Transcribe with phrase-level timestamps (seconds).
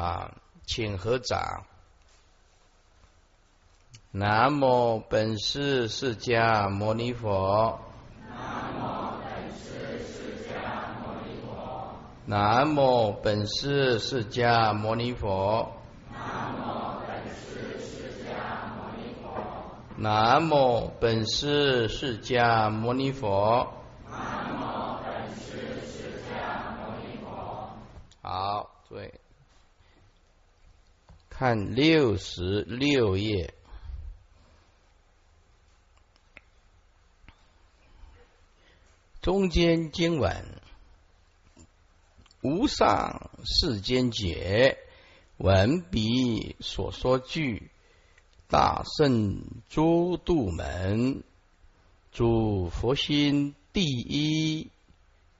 [0.00, 0.32] 啊，
[0.64, 1.66] 请合掌。
[4.12, 7.78] 南无本师释迦牟尼佛。
[8.26, 11.92] 南无本师释迦牟尼佛。
[12.24, 15.70] 南无本师释迦牟尼佛。
[16.08, 19.28] 南无本师释迦牟尼佛。
[19.98, 23.70] 南无本师释迦牟尼佛。
[24.08, 27.68] 南无本师释迦牟尼佛。
[28.22, 29.12] 好，对。
[31.40, 33.54] 看六十六页，
[39.22, 40.60] 中间经文：
[42.42, 44.76] 无上世间解，
[45.38, 47.70] 文笔所说句，
[48.46, 51.24] 大圣诸度门，
[52.12, 54.68] 诸佛心第一，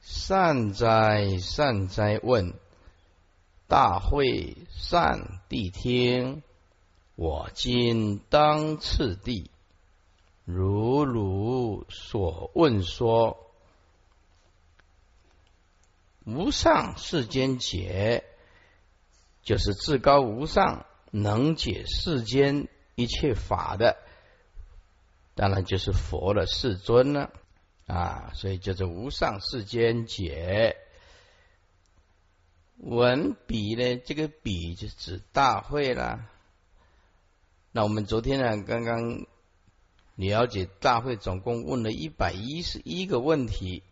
[0.01, 2.55] 善哉善哉问。
[3.71, 6.43] 大会善谛听，
[7.15, 9.49] 我今当次第，
[10.45, 13.39] 如汝所问说，
[16.25, 18.25] 无上世间解，
[19.45, 23.99] 就是至高无上，能解世间一切法的，
[25.37, 27.31] 当然就是佛的世尊了
[27.87, 30.77] 啊，所以叫做无上世间解。
[32.83, 33.97] 文笔呢？
[33.99, 36.31] 这个笔就指大会啦。
[37.73, 39.27] 那我们昨天呢，刚刚
[40.15, 43.83] 了解大会总共问了一百一十一个问题，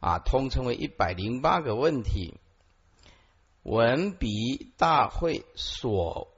[0.00, 2.34] 啊，通称为一百零八个问题。
[3.62, 6.28] 文笔大会所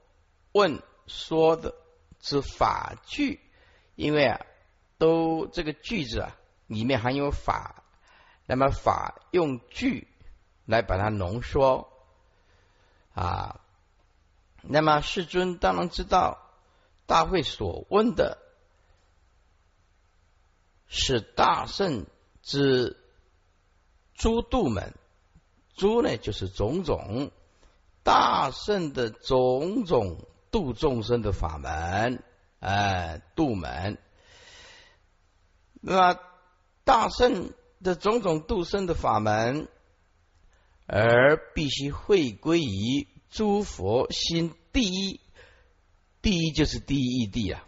[0.53, 1.75] 问说的
[2.21, 3.41] 之法句，
[3.95, 4.45] 因为啊，
[4.97, 7.83] 都这个句子啊里面含有法，
[8.47, 10.07] 那么法用句。
[10.65, 11.89] 来把它浓缩
[13.13, 13.61] 啊，
[14.61, 16.37] 那么世尊当然知道
[17.05, 18.37] 大会所问的
[20.87, 22.05] 是大圣
[22.41, 22.97] 之
[24.13, 24.93] 诸度门，
[25.75, 27.31] 诸呢就是种种
[28.03, 32.23] 大圣的种种度众生的法门，
[32.59, 33.97] 哎，度门。
[35.81, 36.19] 那么
[36.83, 37.51] 大圣
[37.81, 39.67] 的种种度生的法门。
[40.93, 45.21] 而必须会归于诸佛心第一，
[46.21, 47.65] 第一就是第一义谛啊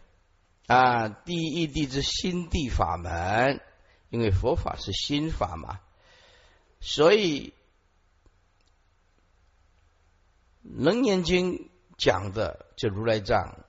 [0.68, 3.62] 啊，第一义谛之心地法门，
[4.10, 5.80] 因为佛法是心法嘛，
[6.82, 7.54] 所以
[10.62, 13.64] 楞严经讲的就如来藏，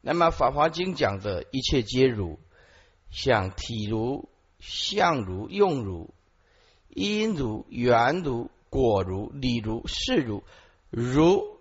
[0.00, 2.38] 那么法华经讲的一切皆如，
[3.10, 4.28] 像体如、
[4.60, 6.14] 相如、用如、
[6.86, 8.48] 因如、缘如。
[8.70, 10.44] 果如理如事如
[10.90, 11.58] 如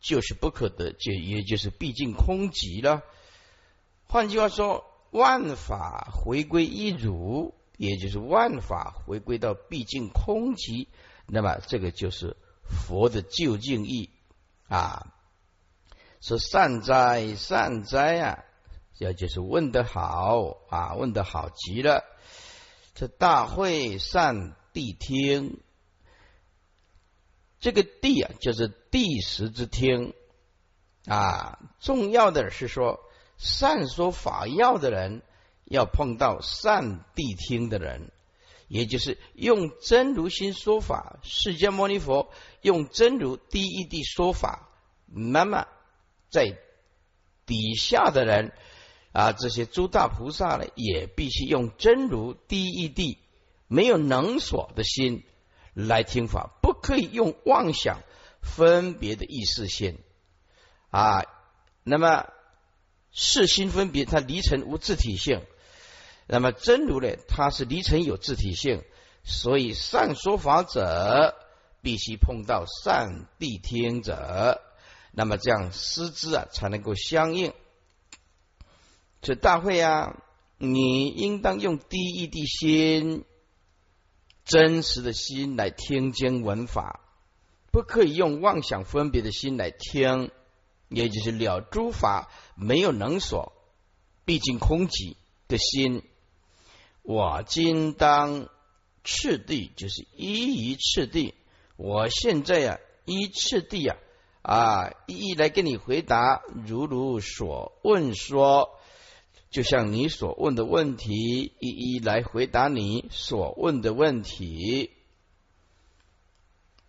[0.00, 3.02] 就是不可得，就也就是毕竟空寂了。
[4.06, 10.88] 换句话说，万法回归一如，也就是万法回归到毕竟空寂。
[11.26, 14.10] 那么这个就是佛的究竟义
[14.68, 15.14] 啊！
[16.20, 18.44] 说善哉善哉啊，
[18.98, 22.04] 这就是问得好啊，问得好极了。
[22.94, 25.60] 这大会善谛听。
[27.60, 30.14] 这个地啊，就是第十之听
[31.06, 31.58] 啊。
[31.78, 33.00] 重要的是说，
[33.36, 35.22] 善说法要的人，
[35.66, 38.10] 要碰到善谛听的人，
[38.66, 41.18] 也就是用真如心说法。
[41.22, 42.30] 释迦牟尼佛
[42.62, 44.70] 用真如第一地说法，
[45.06, 45.66] 那么
[46.30, 46.58] 在
[47.44, 48.52] 底下的人
[49.12, 53.18] 啊，这些诸大菩萨呢，也必须用真如第一地
[53.66, 55.24] 没有能所的心。
[55.74, 58.00] 来听法，不可以用妄想
[58.42, 59.98] 分别的意识线
[60.90, 61.24] 啊。
[61.82, 62.26] 那么
[63.12, 65.40] 视心分别，它离尘无自体性；
[66.26, 68.82] 那么真如呢，它是离尘有自体性。
[69.22, 71.36] 所以善说法者
[71.82, 74.62] 必须碰到善谛听者，
[75.12, 77.52] 那么这样师资啊才能够相应。
[79.20, 80.16] 这大会啊，
[80.56, 83.24] 你应当用第一地心。
[84.50, 86.98] 真实的心来听经闻法，
[87.70, 90.32] 不可以用妄想分别的心来听，
[90.88, 93.52] 也就是了诸法没有能所，
[94.24, 95.14] 毕竟空寂
[95.46, 96.02] 的心。
[97.02, 98.48] 我今当
[99.04, 101.36] 次第，就是一一次第。
[101.76, 103.96] 我现在呀，一次第啊
[104.42, 108.79] 啊，一一来跟你回答，如如所问说。
[109.50, 114.92] 就像你所问的问题，一一来回答你所问的问题。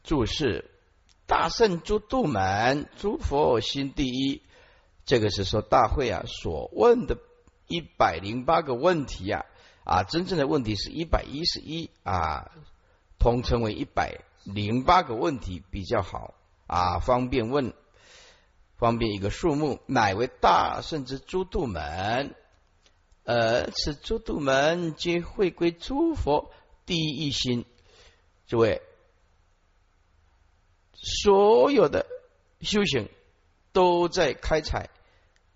[0.04, 0.70] 注释：
[1.26, 4.44] 大圣诸度门，诸佛心第一。
[5.06, 7.18] 这个是说大会啊所问的
[7.68, 9.46] 一百零八个问题呀
[9.84, 12.52] 啊，真正的问题是一百一十一啊，
[13.18, 16.36] 统称为一百零八个问题比较好
[16.68, 17.74] 啊，方便问，
[18.78, 22.36] 方便一个数目，乃为大圣之诸度门。
[23.24, 26.52] 呃，此诸度门皆会归诸佛
[26.86, 27.66] 第一心。
[28.48, 28.82] 诸位，
[30.94, 32.08] 所有的
[32.62, 33.10] 修行
[33.72, 34.90] 都在开采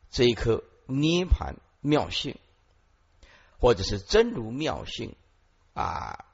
[0.09, 2.37] 这一颗涅盘妙性，
[3.59, 5.15] 或者是真如妙性
[5.73, 6.25] 啊，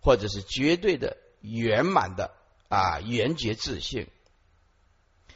[0.00, 2.34] 或者是绝对的圆满的
[2.68, 4.08] 啊圆觉自性。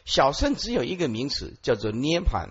[0.05, 2.50] 小圣只有一个名词，叫做涅盘。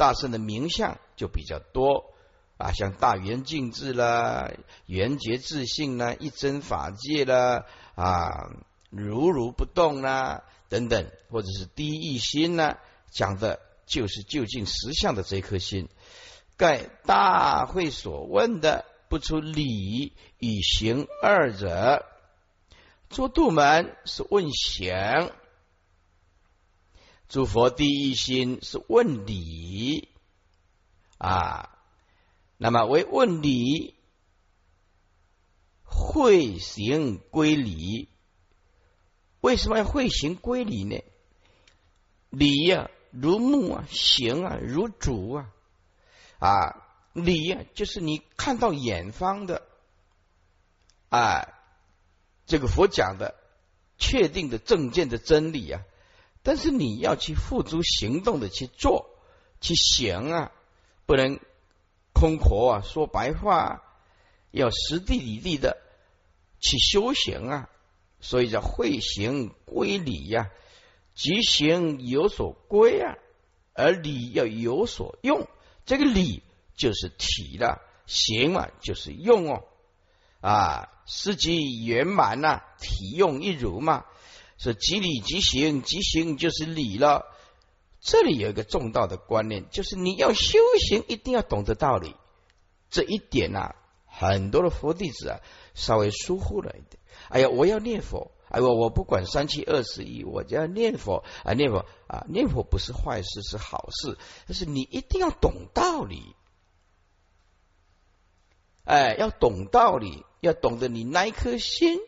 [0.00, 2.14] 大圣的名相就比较多
[2.56, 4.50] 啊，像大圆净智啦、
[4.86, 8.48] 圆觉自信啦、一真法界啦啊、
[8.88, 12.78] 如如不动啦等等，或者是第一心呢，
[13.12, 15.90] 讲的就是究竟实相的这颗心。
[16.56, 22.06] 盖大会所问的不出理与行二者，
[23.10, 25.30] 诸度门是问行。
[27.30, 30.08] 诸佛第一心是问理
[31.16, 31.78] 啊，
[32.56, 33.94] 那么为问理，
[35.84, 38.08] 会行归理。
[39.40, 41.04] 为什么要会行归理呢？
[42.30, 45.52] 理呀，如目啊；行啊，如主啊。
[46.40, 49.62] 啊，理呀，就是你看到远方的
[51.10, 51.46] 啊，
[52.46, 53.36] 这个佛讲的
[53.98, 55.84] 确定的正见的真理啊。
[56.42, 59.10] 但是你要去付诸行动的去做
[59.60, 60.52] 去行啊，
[61.06, 61.38] 不能
[62.12, 63.82] 空口啊说白话，
[64.50, 65.76] 要实地理地的
[66.60, 67.68] 去修行啊，
[68.20, 70.50] 所以叫会行归理呀，
[71.14, 73.16] 即行有所归啊，
[73.74, 75.46] 而理要有所用，
[75.84, 76.42] 这个理
[76.74, 79.64] 就是体了，行嘛就是用哦，
[80.40, 84.06] 啊，实即圆满呐，体用一如嘛。
[84.62, 87.24] 是即理即行，即行就是理了。
[87.98, 92.14] 这里有一个重道的观念，就是你要修行，一定要懂得道理。
[92.90, 93.74] 这一点呐，
[94.04, 95.40] 很多的佛弟子啊，
[95.74, 97.00] 稍微疏忽了一点。
[97.30, 104.18] 哎呀，我要念佛，哎我我不管三七二十一，我就要念佛啊，念佛啊，念佛不是坏事，是好事。
[104.46, 106.34] 但是你一定要懂道理，
[108.84, 111.98] 哎，要懂道理，要懂得你那一颗心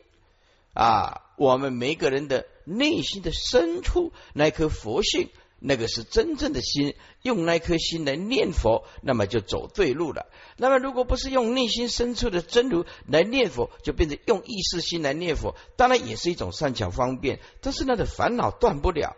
[0.72, 1.22] 啊。
[1.38, 5.28] 我们每个人的内心的深处那颗佛性，
[5.58, 10.26] 那个是真正的心，用那颗心来念佛，那么就走对路了。
[10.56, 19.16] 那么如果不是用内心深处的真如来念佛，就变成用意识心来念佛，当然也是一种善巧方便，但是那个烦恼断不了。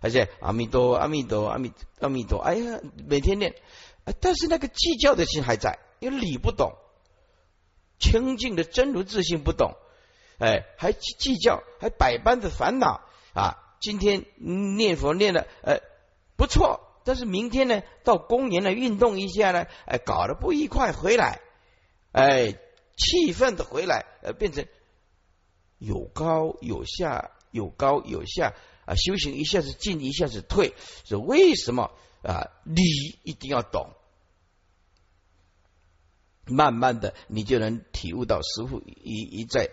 [0.00, 3.56] 而且阿弥陀阿弥陀阿弥阿弥陀，哎呀，每天念，
[4.20, 6.74] 但是那个计较的心还在，因为理不懂，
[7.98, 9.74] 清净的真如自信不懂。
[10.38, 13.00] 哎，还计较，还百般的烦恼
[13.34, 13.76] 啊！
[13.80, 15.80] 今天念佛念的，呃，
[16.36, 21.40] 不错，但是明天呢，到公园来运动一下呢，哎，搞得不愉快，回来，
[22.12, 22.56] 哎，
[22.96, 24.64] 气愤的回来，呃，变成
[25.78, 28.54] 有高有下，有高有下
[28.84, 28.94] 啊！
[28.94, 30.72] 修行一下子进，一下子退，
[31.04, 31.90] 是为什么
[32.22, 32.50] 啊？
[32.64, 32.82] 理
[33.24, 33.90] 一定要懂，
[36.44, 39.70] 慢慢的，你就能体悟到师傅一一再。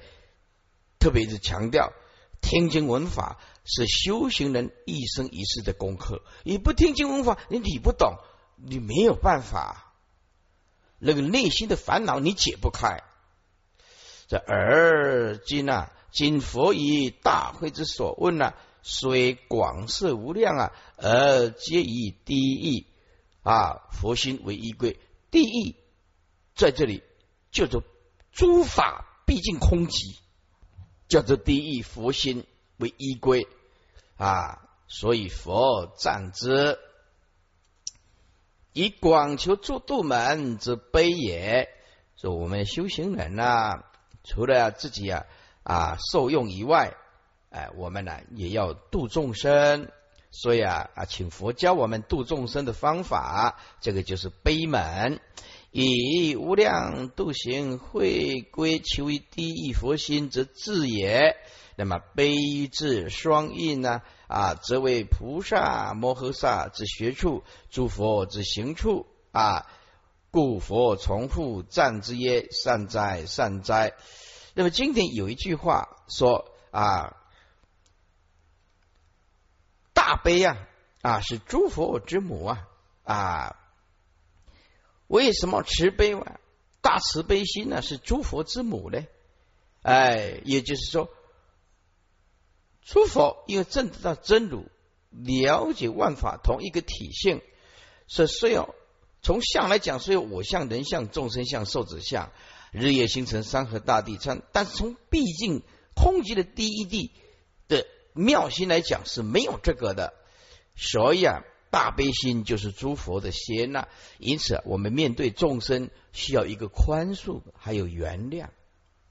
[1.05, 1.93] 特别是强调
[2.41, 6.24] 听经闻法是修行人一生一世的功课。
[6.43, 8.15] 你不听经闻法，你理不懂，
[8.55, 9.93] 你没有办法。
[10.97, 13.03] 那个内心的烦恼你解不开。
[14.27, 22.88] 这而今啊，今佛以大会之所问啊，虽广设无量啊，而皆以第一
[23.43, 25.00] 啊佛心为依归。
[25.29, 25.75] 第一
[26.55, 27.03] 在这里
[27.51, 27.83] 叫做
[28.31, 30.25] 诸法毕竟空寂。
[31.07, 32.45] 叫做第一佛心
[32.77, 33.47] 为依归
[34.17, 36.79] 啊，所以佛赞之
[38.74, 41.69] 以广求诸度门之悲也。
[42.17, 43.83] 说我们修行人呐，
[44.24, 45.25] 除了自己啊
[45.63, 46.95] 啊受用以外，
[47.50, 49.91] 哎，我们呢也要度众生。
[50.31, 55.21] 所以啊啊，请佛教我们度众生的方法，这个就是悲门。
[55.77, 61.36] 以无量度行会归求于第一佛心则智也。
[61.75, 64.01] 那么悲智双印呢？
[64.27, 69.67] 啊，则为菩萨摩诃萨之学处，诸佛之行处啊。
[70.32, 73.96] 故佛重复赞之曰：善哉，善哉。
[74.53, 77.17] 那么经典有一句话说啊，
[79.94, 80.58] 大悲啊
[81.01, 82.67] 啊是诸佛之母啊
[83.03, 83.55] 啊，
[85.07, 86.39] 为什么慈悲啊？
[86.81, 89.05] 大慈悲心呢是诸佛之母呢？
[89.81, 91.09] 哎，也就是说，
[92.83, 94.65] 诸佛因为证得到真如，
[95.09, 97.41] 了解万法同一个体性，
[98.07, 98.75] 是虽有
[99.21, 102.31] 从相来讲，虽有我相、人相、众生相、寿者相、
[102.71, 105.63] 日夜星辰、山河大地，但但是从毕竟
[105.95, 107.12] 空寂的第一地
[107.67, 110.13] 的妙心来讲是没有这个的，
[110.75, 111.43] 所以啊，
[111.75, 113.89] 大悲心就是诸佛的心呐。
[114.17, 118.48] 因此，我们面对众生需要一个宽恕，还有原谅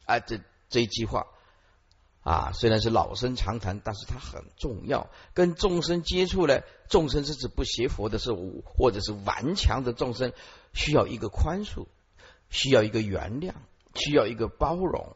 [0.06, 0.40] 啊，这。
[0.71, 1.26] 这一句话
[2.23, 5.09] 啊，虽然是老生常谈，但是它很重要。
[5.35, 10.33] 跟众生接触呢，众生是指不邪佛的是武，或者是顽强的众生，
[10.73, 11.87] 需要一个宽恕，
[12.50, 13.52] 需要一个原谅，
[13.94, 15.14] 需要一个包容。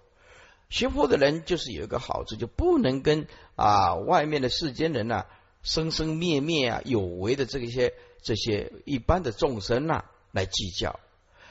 [0.71, 3.27] 学佛的人就是有一个好处，就不能跟
[3.57, 5.27] 啊外面的世间人呐
[5.63, 11.01] 生生灭灭啊有为的这些这些一般的众生呐来计较。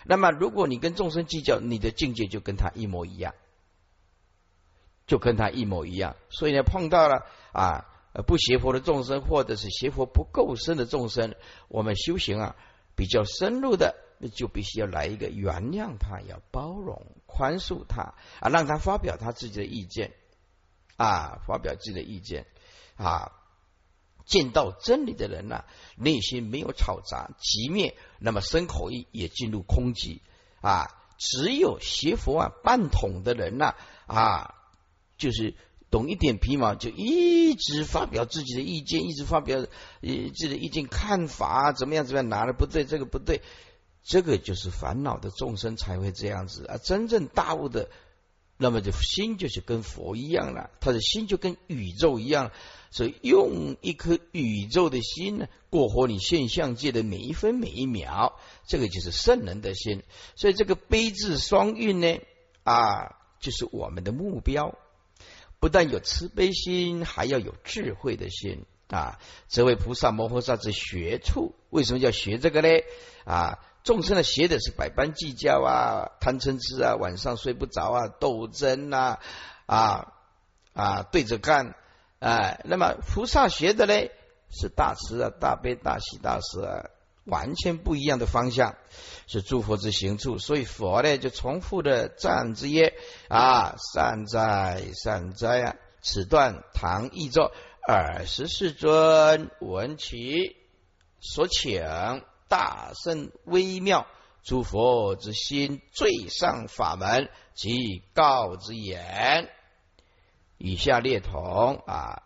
[0.06, 3.34] 那么，如果你跟众生计较，你的境界就跟他一模一样。
[5.06, 7.86] 就跟他一模一样，所以呢，碰到了啊
[8.28, 11.34] 不邪佛的众生，或者是邪佛不够深的众生，
[11.70, 12.58] 我们修行啊
[12.94, 20.12] 比较深入的，那就必须要来一个原谅他，要包容、宽恕他啊，让他发表他自己的意见
[20.98, 22.46] 啊，发表自己的意见
[22.98, 23.32] 啊。
[24.28, 25.64] 见到真理的人呢，
[25.96, 30.20] 内心没有吵杂、寂灭，那么身口意也进入空寂
[30.62, 30.88] 啊。
[31.18, 33.74] 只有邪佛啊半统的人呢
[34.06, 34.54] 啊。
[35.18, 35.56] 就是
[35.90, 43.42] 懂一点皮毛，就一直发表自己的意见，一直发表自己的意见看法，怎么样怎么样，哪的不对，这个不对，
[44.04, 46.78] 这个就是烦恼的众生才会这样子啊。
[46.78, 47.90] 真正大悟的，
[48.58, 52.52] 那么就心就是跟佛一样了，他的心就跟宇宙一样，
[52.92, 58.34] 所以用一颗宇宙的心呢，过活你现象界的每一分每一秒，
[58.68, 60.04] 这个就是圣人的心。
[60.36, 62.20] 所以这个悲智双运呢，
[62.64, 64.76] 啊，就是我们的目标。
[65.60, 69.20] 不但有慈悲心，还要有智慧的心啊！
[69.48, 72.70] 这位菩萨摩诃萨之学处，为什么叫学这个呢？
[73.26, 79.18] 啊，众生的学的是百般计较啊，贪嗔痴啊，晚上睡不着啊，斗争呐，
[79.66, 80.12] 啊
[80.74, 81.74] 啊，对着干
[82.20, 82.60] 啊。
[82.66, 83.94] 那么菩萨学的呢，
[84.52, 86.90] 是大慈啊，大悲、大喜、大舍啊。
[87.24, 88.76] 完全不一样的方向
[89.26, 92.94] 是诸佛之行处，所以佛呢就重复的赞之曰：
[93.30, 95.76] 啊，善哉善哉啊！
[96.02, 97.54] 此段唐译作
[97.88, 100.58] 尔时世尊闻其
[101.22, 101.82] 所请
[102.48, 104.08] 大圣微妙
[104.44, 109.50] 诸佛之心最上法门即告之言。
[110.58, 112.24] 以下列同啊，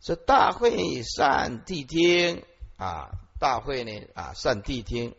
[0.00, 2.44] 这大会善谛听
[2.76, 3.10] 啊。
[3.40, 5.14] 大会呢啊，善谛听，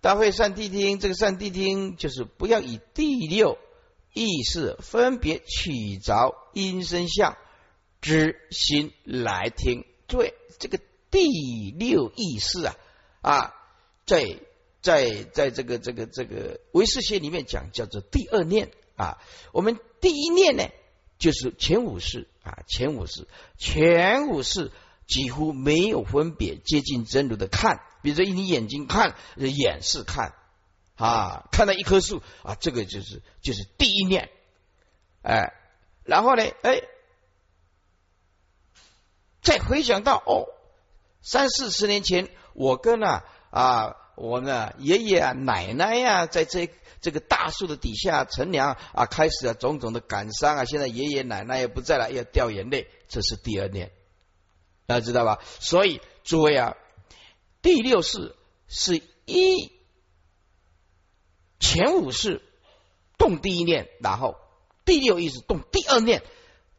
[0.00, 3.58] 大会善谛听，这个善谛听就是不要以第六
[4.14, 7.36] 意识分别取着音声相
[8.00, 9.84] 之心来听。
[10.06, 12.74] 对，这个第六意识啊
[13.20, 13.54] 啊，
[14.06, 14.40] 在
[14.80, 19.18] 在在这个这个这个唯识学里面讲叫做第二念啊。
[19.52, 20.64] 我们第一念呢，
[21.18, 24.70] 就是前五识啊，前五识，前五识。
[25.08, 30.34] 几乎没有分别，接近真如的看，比如说你眼睛看，眼是看
[30.96, 34.28] 啊，看到一棵树啊，这个就是就是第一念，
[35.22, 35.54] 哎，
[36.04, 36.82] 然后呢，哎，
[39.40, 40.44] 再回想到哦，
[41.22, 53.92] 三四十年前，我跟啊啊，我呢爷爷啊奶奶呀，在这这个大树的底下乘凉啊，开始了种种的感伤啊，现在爷爷奶奶也不在了，要掉眼泪，这是第二念。
[54.86, 55.38] 大家知道吧？
[55.60, 56.76] 所以诸位啊，
[57.62, 58.34] 第六式
[58.66, 59.72] 是一
[61.60, 62.42] 前五式
[63.18, 64.36] 动第一念，然后
[64.84, 66.22] 第六意识动第二念。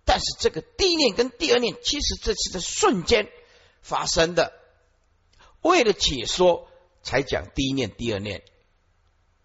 [0.05, 3.29] 但是这个第一念跟第二念，其实这是在瞬间
[3.81, 4.58] 发生的。
[5.61, 6.67] 为了解说，
[7.03, 8.43] 才讲第一念、第二念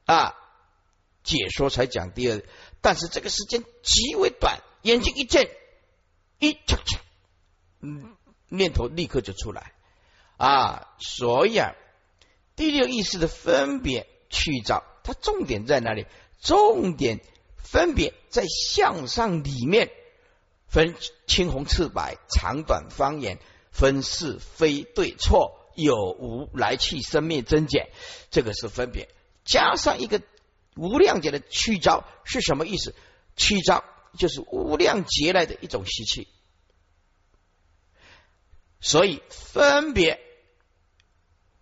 [0.04, 0.34] 啊，
[1.22, 2.42] 解说才讲第二。
[2.80, 5.50] 但是这个时间极为短，眼睛一见，
[6.38, 6.98] 一悄悄，
[7.80, 8.16] 嗯。
[8.50, 9.72] 念头立刻就出来
[10.36, 10.94] 啊！
[11.00, 11.72] 所以啊，
[12.54, 16.06] 第六意识的分别去找，它重点在哪里？
[16.40, 17.20] 重点
[17.56, 19.90] 分别在向上里面
[20.68, 20.94] 分
[21.26, 23.40] 青红赤白、长短方言，
[23.72, 27.90] 分是非对错、有无来去、生灭增减，
[28.30, 29.08] 这个是分别。
[29.44, 30.22] 加上一个
[30.76, 32.94] 无量劫的去招是什么意思？
[33.36, 33.84] 去招
[34.16, 36.28] 就是无量劫来的一种习气。
[38.80, 40.20] 所以分别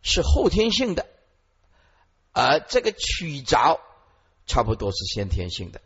[0.03, 1.07] 是后天性的，
[2.33, 3.81] 而这个取着
[4.47, 5.81] 差不多是先天性的。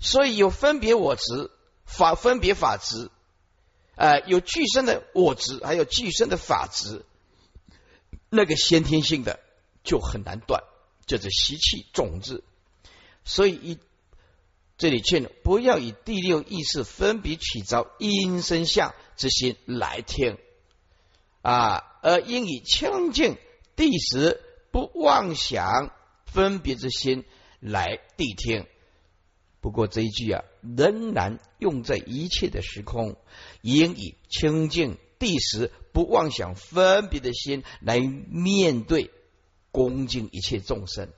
[0.00, 1.50] 所以有分别我执
[1.86, 3.10] 法，分别法执，
[3.96, 7.04] 呃，有具身的我执，还有具身的法执，
[8.28, 9.40] 那个先天性的
[9.82, 10.64] 就很难断，
[11.06, 12.42] 就是习气种子。
[13.24, 13.78] 所以一
[14.76, 20.36] 这里劝不要以第六意识分别取着阴身相之心来听
[21.42, 23.38] 啊，而应以清净
[23.76, 24.40] 第十
[24.72, 25.92] 不妄想
[26.26, 27.24] 分别之心
[27.60, 28.66] 来谛听。
[29.64, 33.16] 不过这一句啊，仍然用在一切的时空，
[33.62, 39.10] 应以清净第十不妄想分别的心来面对
[39.70, 41.08] 恭敬一切众生。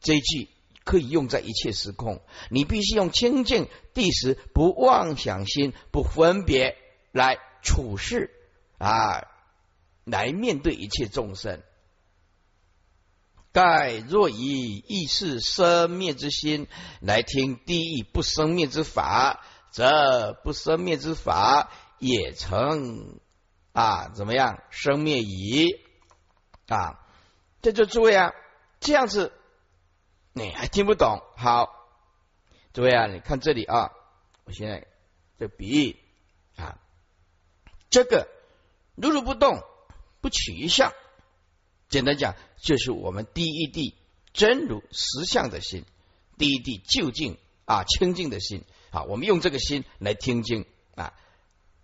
[0.00, 0.48] 这一句。
[0.82, 6.76] 可以用在一切时空，你必须用清净第十不妄想心不分别
[7.12, 8.30] 来处事
[8.78, 9.28] 啊，
[10.04, 11.62] 来面对一切众生。
[13.52, 16.68] 盖若以意识生灭之心
[17.00, 23.20] 来听地狱不生灭之法，则不生灭之法也成
[23.72, 25.66] 啊怎么样生灭矣
[26.68, 27.00] 啊？
[27.62, 28.32] 这就诸位啊，
[28.80, 29.32] 这样子。
[30.32, 31.20] 你还听不懂？
[31.36, 31.74] 好，
[32.72, 33.90] 诸位啊，你看这里啊，
[34.44, 34.86] 我现在
[35.38, 35.98] 这比喻
[36.56, 36.78] 啊，
[37.90, 38.28] 这个
[38.94, 39.60] 如如不动，
[40.20, 40.92] 不取一相，
[41.90, 43.94] 简单讲就是我们第一地
[44.32, 45.84] 真如实相的心，
[46.38, 51.12] 第一地究竟啊清净的心啊，我们用这个心来听经啊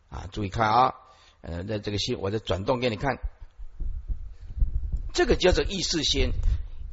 [0.09, 0.95] 啊，注意看啊，
[1.43, 3.19] 呃，那这个心我再转动给你看，
[5.13, 6.31] 这个叫做意识心。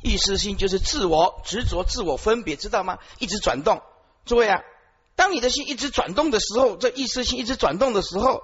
[0.05, 2.99] 意识心就是自我执着、自我分别，知道吗？
[3.19, 3.81] 一直转动。
[4.25, 4.61] 诸位啊，
[5.15, 8.43] 当你的心一直转动的时候，这意识心一直转动的时候，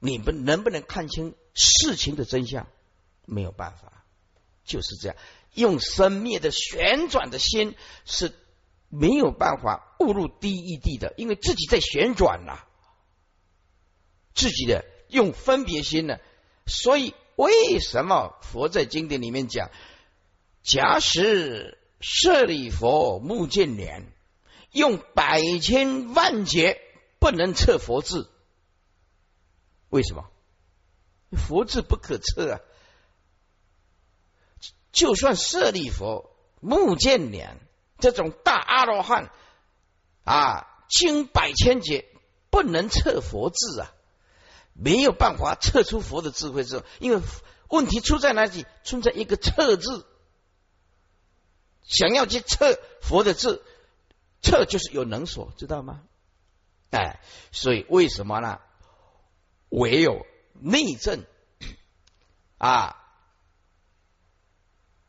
[0.00, 2.66] 你们能不能看清事情的真相？
[3.26, 4.04] 没有办法，
[4.64, 5.16] 就是这样。
[5.54, 8.34] 用生灭的旋转的心是
[8.88, 12.64] 没有办法误入第一地的，因为自己在旋转呐，
[14.34, 16.18] 自己的用分别心呢。
[16.66, 19.70] 所以为什么佛在经典里面讲？
[20.62, 24.10] 假使舍利佛目犍连
[24.72, 26.80] 用百千万劫
[27.18, 28.26] 不能测佛智，
[29.90, 30.30] 为什么？
[31.36, 32.60] 佛智不可测啊！
[34.94, 37.58] 就算舍利佛目犍连
[37.98, 39.30] 这种大阿罗汉
[40.24, 42.06] 啊，经百千劫
[42.50, 43.92] 不能测佛智啊，
[44.72, 47.20] 没有办法测出佛的智慧之后，因为
[47.68, 48.64] 问题出在哪里？
[48.84, 50.06] 出在一个“测”字。
[51.82, 53.62] 想要去测佛的字，
[54.40, 56.02] 测就是有能所，知道吗？
[56.90, 57.20] 哎，
[57.52, 58.60] 所以为什么呢？
[59.68, 61.24] 唯有内证
[62.56, 63.03] 啊，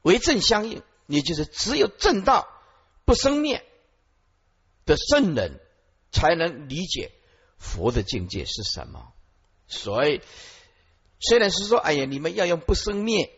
[0.05, 2.47] 为正相应，也就是只有正道
[3.03, 3.65] 不生灭
[4.85, 5.59] 的圣人，
[6.11, 7.11] 才能理解
[7.57, 9.11] 佛的境界是什么。
[9.67, 10.21] 所以，
[11.19, 13.31] 虽然是说，哎呀，你们要用不生灭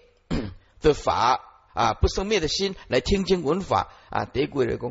[0.82, 1.46] 的法。
[1.78, 4.90] 啊，不生灭的心来听经闻法啊，得鬼来讲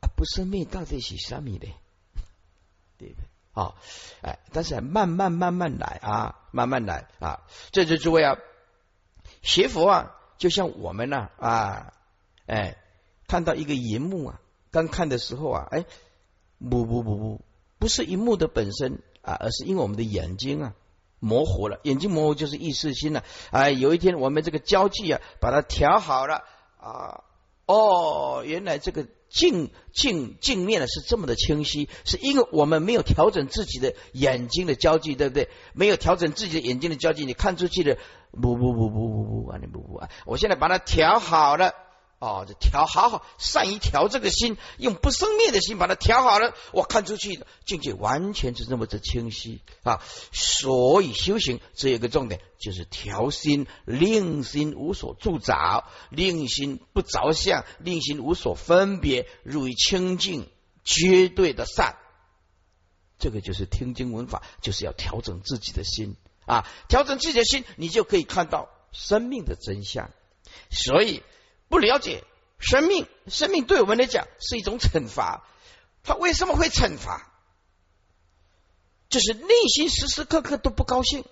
[0.00, 1.68] 啊，不生灭到底是什么的？
[2.98, 3.28] 对不对？
[3.52, 3.76] 好，
[4.20, 8.36] 哎，但是慢慢慢慢来啊，慢慢来啊，这就诸位啊，
[9.42, 11.92] 学佛啊，就像我们呢啊，
[12.46, 12.76] 哎，
[13.26, 15.84] 看到一个银幕啊，刚看的时候啊，哎，
[16.58, 17.40] 不不不不，
[17.78, 20.74] 不是银幕的本身啊，而是因为我们的眼睛啊。
[21.20, 23.24] 模糊了，眼睛模糊就是意识心了。
[23.50, 26.42] 哎，有一天我们这个焦距啊，把它调好了
[26.76, 27.24] 啊，
[27.64, 35.48] 哦，原来这个镜镜镜面呢是这么的清晰，是因为我们没有调整自己的眼睛的焦距，对不对？
[35.72, 37.96] 没有调整自己的眼睛的焦距，你看出去的
[38.34, 40.10] 不不不不不不啊，你不不啊！
[40.26, 41.74] 我现在把它调好了。
[42.20, 50.00] 哦，这调好好，善于调这个心，用不生灭的心把它调好了，我看出去的境界完全是这么的清晰啊！
[50.32, 60.48] 所以修行只有一个重点，就是调心，令心无所住着，令心不着相，令心无所分别，入于清净，
[60.82, 61.96] 绝对的善。
[63.18, 66.16] 这个就是听经闻法，就是要调整自己的心
[66.46, 66.66] 啊！
[66.88, 70.10] 调整自己的心，你就可以看到生命的真相。
[70.70, 71.22] 所以。
[71.66, 72.22] 不了解
[72.60, 75.44] 生命，生命对我们来讲是一种惩罚。
[76.04, 77.32] 他为什么会惩罚？
[79.08, 81.24] 就是内心时时刻刻都不高兴，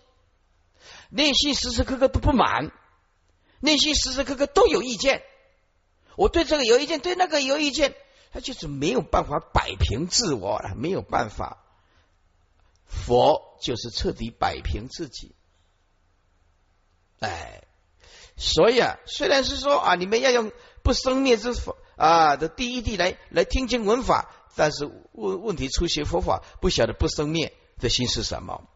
[1.11, 2.73] 内心时时刻刻都不满，
[3.61, 5.23] 内心时时刻刻都有意见。
[6.17, 7.95] 我对这个有意见，对那个有意见，
[8.33, 11.62] 他就是没有办法摆平自我了，没有办法
[12.93, 15.35] 佛就是彻底摆平自己。
[17.21, 17.63] 哎，
[18.37, 20.53] 所以啊，虽然是说啊，你们要用
[20.83, 28.69] 不生灭之法啊的第一谛来来听经闻法，但是问问题出现佛法不晓得不生灭的心是什么。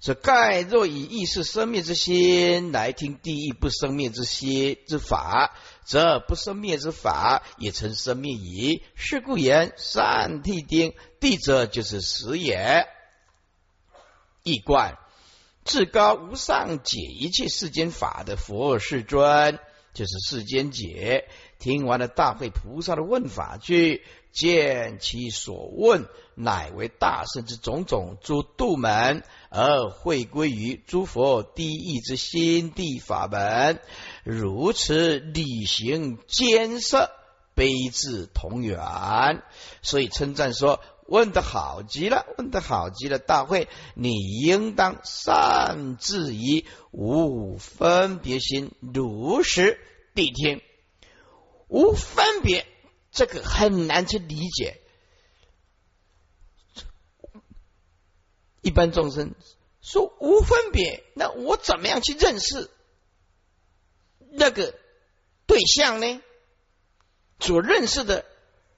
[0.00, 8.82] 是盖若以意识生灭之心来听地狱不生灭之心之法，则不生灭之法也成生灭矣。
[8.94, 12.86] 是故言善谛丁，地者就是死也。
[14.44, 14.96] 一观
[15.64, 19.58] 至高无上解一切世间法的佛世尊，
[19.98, 21.26] 就是世间解。
[21.58, 26.06] 听完了大会菩萨的问法句，见其所问
[26.36, 29.24] 乃为大圣之种种诸度门。
[29.50, 33.80] 而会归于诸佛第一之心地法门，
[34.22, 37.10] 如此理行兼摄，
[37.54, 38.78] 悲智同源。
[39.82, 49.80] 所以称赞说：“问得好极了，问得好极了！”大会，你应当善自以无分别心，如实
[50.18, 50.62] 谛听。
[51.68, 52.66] 无分别，
[53.12, 54.80] 这个很难去理解。
[58.62, 59.34] 一般众生
[59.80, 62.70] 说无分别，那我怎么样去认识
[64.30, 64.74] 那个
[65.46, 66.20] 对象呢？
[67.38, 68.26] 所认识的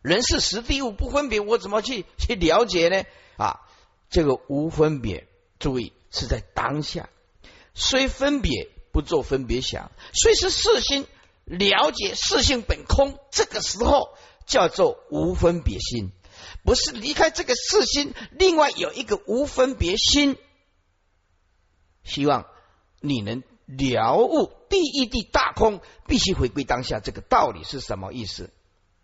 [0.03, 3.05] 人是实地物不分别，我怎么去去了解呢？
[3.37, 3.61] 啊，
[4.11, 5.27] 这个无分别，
[5.59, 7.09] 注意是在当下，
[7.75, 11.07] 虽分别不做分别想，虽是事心
[11.51, 16.13] 了解四性本空，这个时候叫做无分别心。
[16.63, 20.39] 不是离开这个四心，另外有一个无分别心。
[22.05, 22.47] 希望
[23.01, 27.01] 你能了悟第一地大空，必须回归当下。
[27.01, 28.53] 这个道理是什么意思？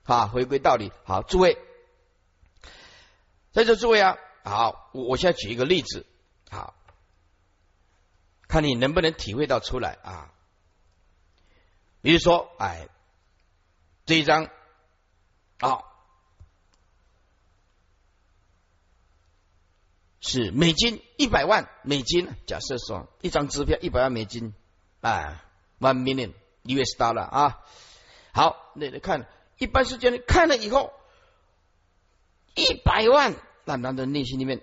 [0.05, 0.93] 啊，回归道理。
[1.05, 1.59] 好，诸位，
[3.53, 6.07] 在这诸位啊，好，我我现在举一个例子，
[6.49, 6.75] 好，
[8.47, 10.33] 看你能不能体会到出来啊。
[12.07, 12.89] 比如说，哎，
[14.05, 14.49] 这一张，
[15.59, 15.83] 啊。
[20.21, 24.55] 是美金一百万美金，假设说一张支票一百万美金，
[25.01, 25.45] 啊
[25.81, 27.65] ，one million US dollar 啊，
[28.33, 30.93] 好，那你看，一般是这样，看了以后
[32.55, 34.63] 一百万，那他的内心里面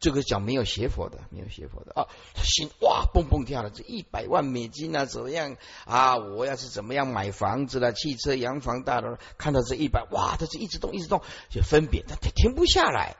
[0.00, 2.08] 这个讲没有邪佛的，没有邪佛的啊，
[2.44, 5.56] 心哇蹦蹦跳的，这一百万美金啊，怎么样
[5.86, 6.16] 啊？
[6.18, 13.16] 我要是怎么样买房子了，汽车、洋房、大楼，看到这一百，哇，他是一直动，一直动，就分别，他停不下来，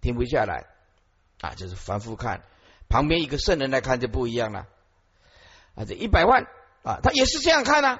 [0.00, 0.66] 停不下来。
[1.40, 2.42] 啊，就是凡夫看，
[2.88, 4.66] 旁边一个圣人来看就不一样了。
[5.74, 6.44] 啊，这一百万
[6.82, 7.98] 啊，他也是这样看呢，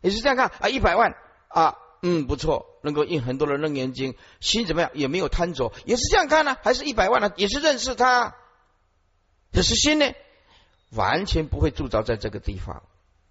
[0.00, 1.14] 也是这样看啊，一百万
[1.48, 4.90] 啊，嗯，不错，能够印很多的楞严经，心怎么样？
[4.94, 7.32] 也没有贪着，也是这样看呢，还是一百万呢？
[7.36, 8.36] 也是认识他，
[9.52, 10.12] 可是心呢，
[10.90, 12.82] 完全不会铸造在这个地方，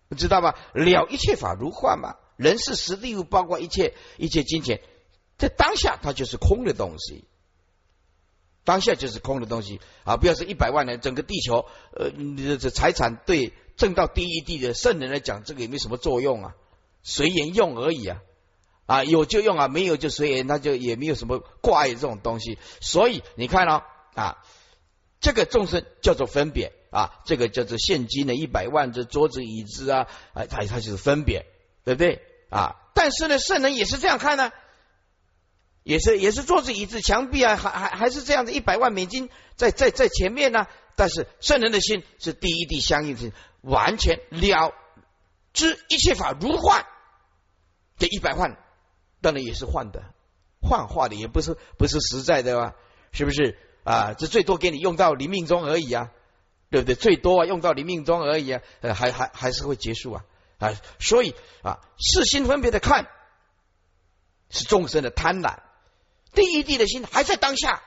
[0.09, 0.55] 你知道吧？
[0.73, 4.81] 了一切法如幻嘛，人是实地物，包括一切一切金钱，
[5.37, 7.25] 在当下它就是空的东西。
[8.63, 10.17] 当下就是空的东西啊！
[10.17, 16.55] 不要说一百万人，整个地球，呃，你的这财产对挣到第一地的圣人来讲，这个也没什么作用啊，
[17.01, 18.21] 随缘用而已啊！
[18.85, 22.57] 啊，有就用啊，没有就随缘，那就也没有什么挂碍这种东西。
[22.79, 23.83] 所以你看哦，
[24.15, 24.37] 啊，
[25.19, 31.45] 这个众生叫做分别啊，这个叫做现金的一百万，这桌子椅子啊，啊，它它就是分别，
[31.85, 32.75] 对不对啊？
[32.93, 34.51] 但是呢，圣人也是这样看呢。
[35.83, 40.67] 也是也是桌子椅子墙壁啊，还还还是这样的，一百万美金在在在前面呢。
[40.95, 44.75] 但是圣人的心是第一地相应性，完全了
[45.53, 46.85] 知一切法如幻。
[47.97, 48.59] 这一百万
[49.21, 50.03] 当然也是幻的，
[50.61, 52.75] 幻化的，也不是不是实在的吧？
[53.11, 54.13] 是不是啊？
[54.13, 56.11] 这最多给你用到临命中而已啊，
[56.69, 56.95] 对不对？
[56.95, 60.25] 最多啊，用到临命中而已啊，呃，还还还是会结束啊
[60.59, 60.73] 啊！
[60.99, 63.07] 所以啊，四心分别的看
[64.49, 65.59] 是众生的贪婪。
[66.33, 67.81] 第一地的心还在当下，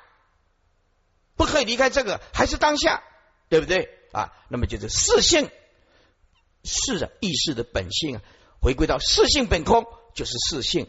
[1.36, 3.02] 不可以离开这个，还是当下，
[3.48, 4.32] 对不对啊？
[4.48, 5.50] 那么就是四性，
[6.62, 8.22] 是的意识的本性啊，
[8.60, 10.88] 回归到四性本空，就是四性，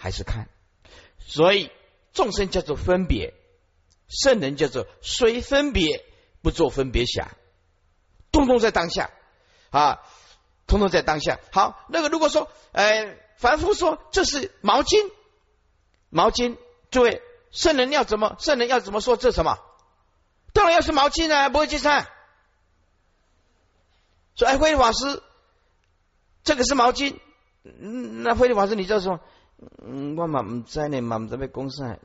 [0.00, 0.48] 还是看。
[1.18, 1.70] 所以
[2.12, 3.34] 众生叫做分别，
[4.08, 6.04] 圣人叫做虽分别
[6.42, 7.28] 不做分别想，
[8.32, 9.10] 通通在当下
[9.70, 10.00] 啊，
[10.66, 11.38] 通通在当下。
[11.52, 15.10] 好，那个如果说，呃，凡夫说这是毛巾。
[16.08, 16.56] 毛巾，
[16.90, 18.34] 诸位，圣人要怎么？
[18.40, 19.16] 圣人要怎么说？
[19.16, 19.58] 这什么？
[20.52, 22.08] 当然要是毛巾啊，不会计算。
[24.34, 25.22] 说，哎，慧律法师，
[26.42, 27.16] 这个是毛巾。
[27.62, 29.20] 嗯那慧律法师，你叫什么？
[29.84, 31.98] 嗯，我嘛唔知呢，嘛唔知被公啥，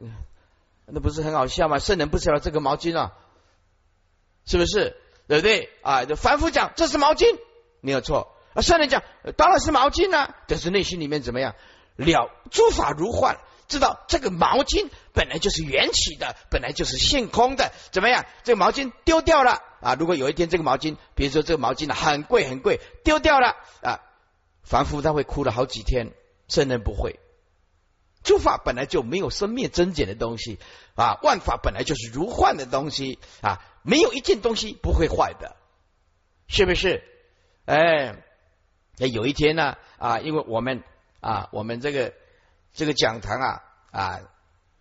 [0.85, 1.79] 那不是很好笑吗？
[1.79, 3.13] 圣人不知道这个毛巾啊，
[4.45, 4.97] 是不是？
[5.27, 5.69] 对不对？
[5.81, 7.39] 啊，就反复讲这是毛巾，
[7.81, 8.35] 没有错。
[8.53, 9.03] 啊，圣人讲
[9.35, 11.55] 当然是毛巾啊，但是内心里面怎么样？
[11.95, 13.37] 了诸法如幻，
[13.67, 18.25] 知道这个毛巾本来就是缘起的，本来就是性空的，怎么样？
[18.43, 19.95] 这个毛巾丢掉了啊！
[19.95, 24.01] 如果有一天这个毛巾，比如说这个毛巾很贵很贵，丢掉了啊，
[24.61, 26.11] 凡夫他会哭了好几天，
[26.47, 27.19] 圣人不会。
[28.25, 30.59] 诸法本来就没有生灭增减的东西
[30.95, 35.55] 啊，万法本来就是如幻的东西啊，没有一件东西不会坏的，
[36.47, 37.03] 是不是？
[37.65, 38.15] 哎，
[38.97, 40.83] 有一天呢啊，因为我们
[41.21, 42.13] 啊，我们这个
[42.73, 43.61] 这个讲堂啊
[43.91, 44.19] 啊，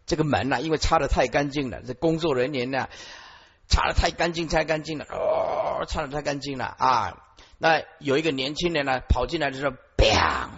[0.07, 2.88] 这个门呐，因为擦的太干净了，这工作人员呢
[3.68, 7.20] 擦的太干净，太干净了，哦，擦的太干净了啊。
[7.59, 10.48] 那有一个年轻人呢跑进来就说，bang。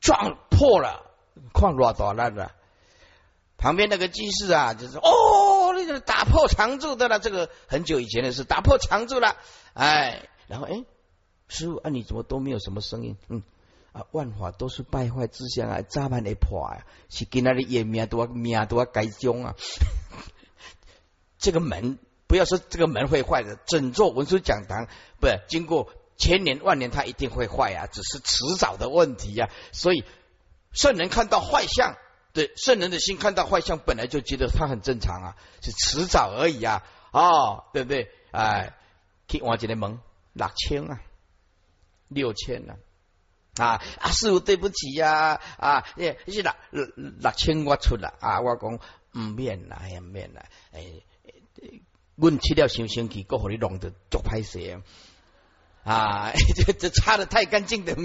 [0.00, 1.04] 撞破了，
[1.52, 2.50] 矿偌大烂了。
[3.58, 7.20] 旁边那个技师啊，就是哦，那个打破常住的了。
[7.20, 9.36] 这个很久以前的事，打破常住了。
[9.74, 10.84] 哎，然后哎，
[11.46, 13.16] 师傅啊，你怎么都没有什么声音？
[13.28, 13.44] 嗯
[13.92, 19.54] 啊，万法都是败坏之相啊，早晚会破啊，是跟那里也命都要命都要改凶啊。
[21.38, 24.88] 这个门不要说这个门会坏的，整座文殊讲堂
[25.20, 25.88] 不经过。
[26.20, 29.50] 千年万年，它一定会坏啊，只是迟早的问题呀。
[29.70, 30.02] 所以
[30.78, 31.96] 圣人看到坏相，
[32.32, 38.08] 对圣人的心看到坏相，本来就觉得它很正常啊，是迟早而已啊，哦，对不对？
[38.30, 38.74] 哎，
[39.26, 39.98] 去换一个门，
[40.34, 41.00] 六千啊，
[42.06, 42.78] 六千啊，
[43.56, 51.02] 啊啊，师傅对不起呀，啊，也是六六千我出了啊，我讲唔免啦，唔免啦，哎，
[52.14, 54.80] 阮吃了星星期，过互你弄得足歹势。
[55.88, 57.96] 啊， 这这擦的太干净的，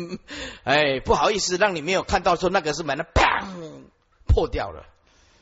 [0.63, 3.83] 哎，不好意思，让你没有看到说那个是门的，砰
[4.25, 4.85] 破掉了，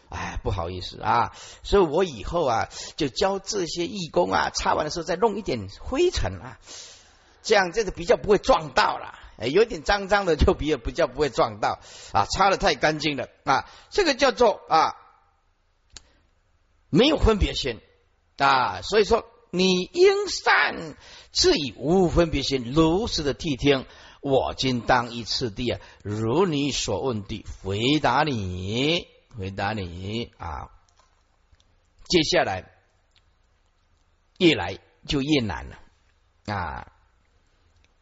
[0.09, 6.57] 哎，不好意思啊，所以我以后啊就教这些义工啊，擦完的时候再弄一点灰尘啊，
[7.43, 11.79] 这样这个比较不会撞到了，哎，有点脏脏的就比较比较不会撞到
[12.11, 14.95] 啊，擦的太干净了啊，这个叫做啊
[16.89, 17.79] 没有分别心
[18.39, 19.30] 啊，所以说。
[19.51, 20.95] 你应善
[21.31, 23.85] 自以无分别心，如实的谛听。
[24.21, 30.69] 我今当以次第啊，如你所问的回答你，回答你啊。
[32.07, 32.71] 接下来
[34.37, 35.79] 越来就越难了
[36.45, 36.91] 啊！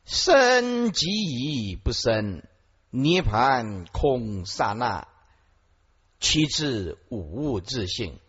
[0.06, 2.44] 生即已不生，
[2.90, 5.08] 涅盘空刹那，
[6.20, 8.20] 其至无物自性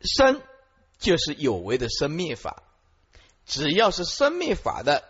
[0.00, 0.42] 生。
[1.02, 2.62] 就是有为的生灭法，
[3.44, 5.04] 只要是生灭法的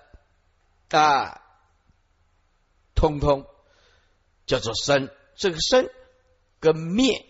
[0.88, 1.42] 啊，
[2.94, 3.46] 通通
[4.46, 5.11] 叫做生。
[5.37, 5.88] 这个生
[6.61, 7.26] 跟灭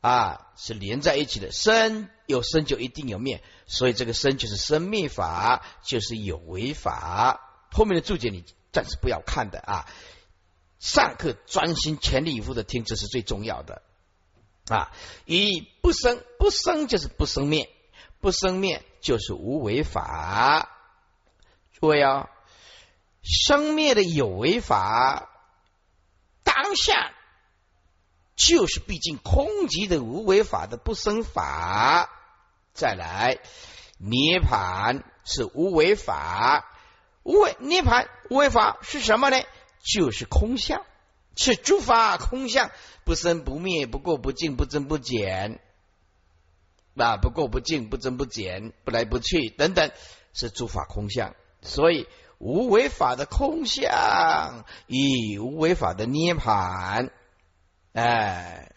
[0.00, 7.66] 啊是连在一起的，生有生就一定有灭，所以这个生就是生灭法，就是有为法。
[7.72, 9.88] 后面的注解你暂时不要看的啊，
[10.78, 13.82] 上课专心全力以赴的听，这是最重要的
[14.68, 14.92] 啊。
[15.24, 17.73] 以不生不生就是不生灭。
[18.24, 20.70] 不生灭就是无为法，
[21.74, 22.30] 诸位啊，
[23.22, 25.28] 生灭的有为法，
[26.42, 27.12] 当下
[28.34, 32.08] 就是毕竟空寂的无为法的不生法。
[32.72, 33.40] 再来，
[33.98, 36.64] 涅盘是无为法，
[37.24, 39.36] 无为涅盘无为法是什么呢？
[39.82, 40.82] 就是空相，
[41.36, 42.70] 是诸法空相，
[43.04, 45.60] 不生不灭，不过不净，不增不减。
[46.96, 49.90] 啊，不过不净，不增不减，不来不去，等等，
[50.32, 51.34] 是诸法空相。
[51.62, 52.06] 所以
[52.38, 57.10] 无为法的空相，与无为法的涅盘，
[57.92, 58.72] 哎，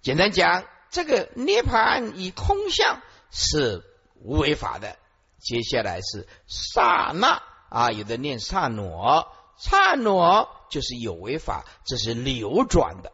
[0.00, 3.84] 简单讲，这个涅盘与空相是
[4.16, 4.96] 无为法的。
[5.38, 13.12] 接下来是刹那啊，有的念刹那，刹那就是有为法，这是流转的。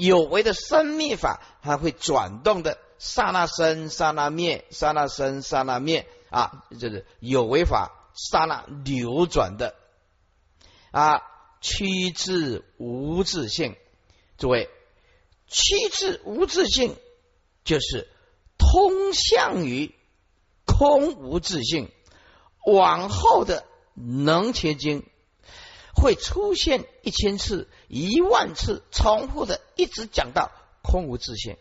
[0.00, 9.74] 有为的生灭法，它会转动的，刹那生，刹那灭，刹那生，刹那灭啊，就是有为法，刹那流转的
[10.90, 11.20] 啊，
[11.60, 13.76] 趋至无自性。
[14.38, 14.70] 诸位，
[15.46, 16.96] 趋至无自性，
[17.62, 18.08] 就是
[18.56, 19.94] 通向于
[20.64, 21.90] 空无自性。
[22.64, 25.04] 往后的能切经。
[26.00, 30.50] 会出现一千次、一万次，重复的一直讲到
[30.82, 31.56] 空无自性。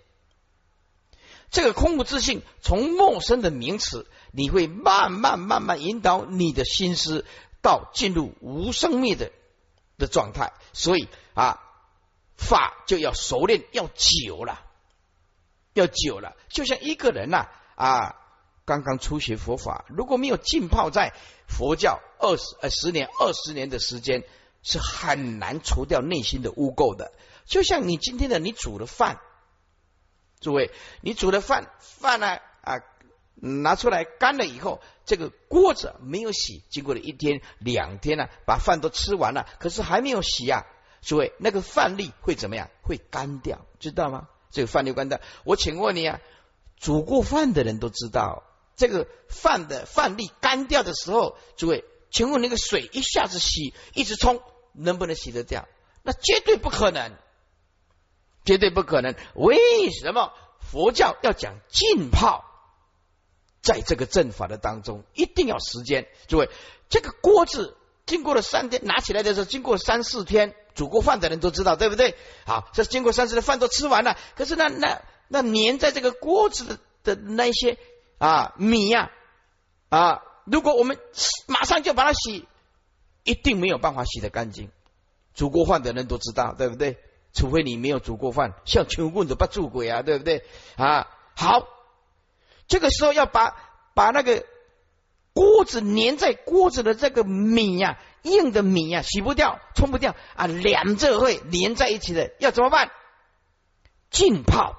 [1.52, 7.25] 这个空无自性，从陌生的名词，你会慢慢慢慢引导你的心思
[7.62, 9.32] 到进入无生灭的
[9.97, 11.60] 的状态，所以啊，
[12.38, 14.62] 法就要熟练，要久了，
[15.73, 16.38] 要久了。
[16.49, 18.15] 就像一个人呐啊，
[18.65, 21.13] 刚刚初学佛法，如果没有浸泡在
[21.49, 24.23] 佛教二十呃十年、二十年的时间，
[24.63, 27.12] 是很难除掉内心的污垢的。
[27.45, 29.19] 就像你今天的你煮的饭，
[30.39, 32.75] 诸位，你煮的饭饭呢啊？
[33.41, 40.65] 拿出来干了以后，这个锅子没有洗，经过了一天两天呢，把饭都吃完了，可是还没有洗啊，
[41.01, 42.69] 诸位，那个饭粒会怎么样？
[42.83, 44.27] 会干掉，知道吗？
[44.51, 45.21] 这个饭粒干掉。
[45.45, 46.19] 我请问你啊，
[46.75, 48.43] 煮过饭的人都知道，
[48.80, 55.68] 这个饭的饭粒干掉的时候，诸位，请问那个水一下子洗，一直冲，能不能洗得掉？
[56.02, 57.12] 那绝对不可能，
[58.46, 59.15] 绝对不可能。
[59.36, 62.46] 为什么佛教要讲浸泡？
[63.62, 66.08] 在这个正法的当中，一定要时间。
[66.30, 66.50] 诸位，
[66.88, 72.15] 这个锅子经过了三天，拿起来的时候，经过三四天，煮过饭的人都知道，对不对？
[72.46, 77.78] 好，这经过三四天，饭都吃完了，可是那那那粘在这个锅子的的那些
[78.19, 79.10] 啊米呀
[79.89, 80.99] 啊，如果我们
[81.47, 82.47] 马上就把它洗，
[83.23, 84.69] 一定没有办法洗得干净。
[85.34, 86.99] 煮过饭的人都知道，对不对？
[87.34, 90.43] 除非你没有煮过饭，像穷棍子不煮鬼啊，对不对？
[90.75, 91.67] 啊，好。
[92.67, 93.55] 这个时候要把
[93.95, 94.45] 把那个
[95.34, 102.91] 锅子粘在锅子的这个米呀，硬的米呀，洗不掉，冲不掉啊，两者会连在一起的，要怎么办？
[104.12, 104.75] 浸泡。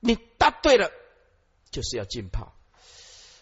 [0.00, 0.90] 你答对了，
[1.70, 2.52] 就是要浸泡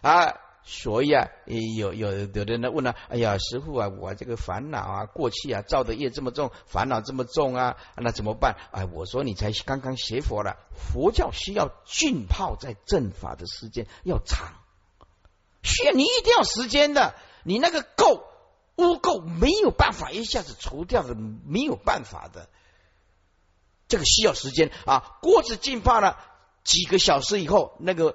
[0.02, 0.40] 啊。
[0.68, 8.56] 所以啊，有有有的人问了，哎呀，师傅啊，我这个烦恼啊，过去啊造的业这么重，烦恼这么重啊，那怎么办？
[8.72, 14.54] 哎，我说你才刚刚学佛了，佛教需要浸泡在正法的时间要长，
[15.62, 18.24] 需要你一定要时间的，你那个垢
[18.74, 22.48] 污垢没有办法一下子除掉的，没有办法的，
[23.86, 25.16] 这个需要时间啊。
[25.22, 26.18] 锅子浸泡了
[26.66, 28.14] 几个小时以后，那个。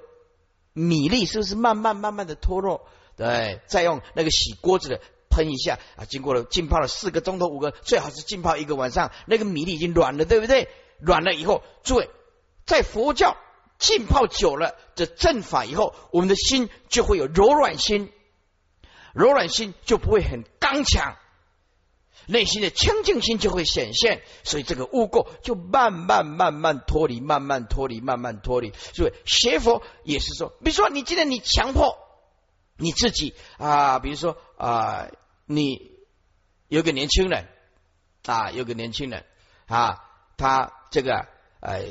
[0.74, 2.86] 米粒是不是慢慢慢慢的脱落？
[3.14, 10.70] 对，再用那个洗锅子的喷一下啊，经过了浸泡了四个钟头五个，最好是浸泡一个晚上，那个米粒已经软了，对不对？
[10.98, 12.08] 软了以后，诸位
[12.64, 13.36] 在佛教
[13.78, 18.10] 浸泡久了的正法以后，我们的心就会有柔软心，
[19.12, 21.18] 柔软心就不会很刚强。
[22.26, 28.72] 内心的清净心就会显现，所以这个污垢就慢慢慢慢脱离，慢慢脱离，慢慢脱离。
[28.94, 31.98] 所以学佛也是说，比如说你今天你强迫
[32.76, 35.08] 你自己啊，比如说啊，
[35.46, 35.92] 你
[36.68, 37.48] 有个年轻人
[38.24, 39.24] 啊，有个年轻人
[39.66, 40.04] 啊，
[40.36, 41.26] 他这个
[41.60, 41.84] 呃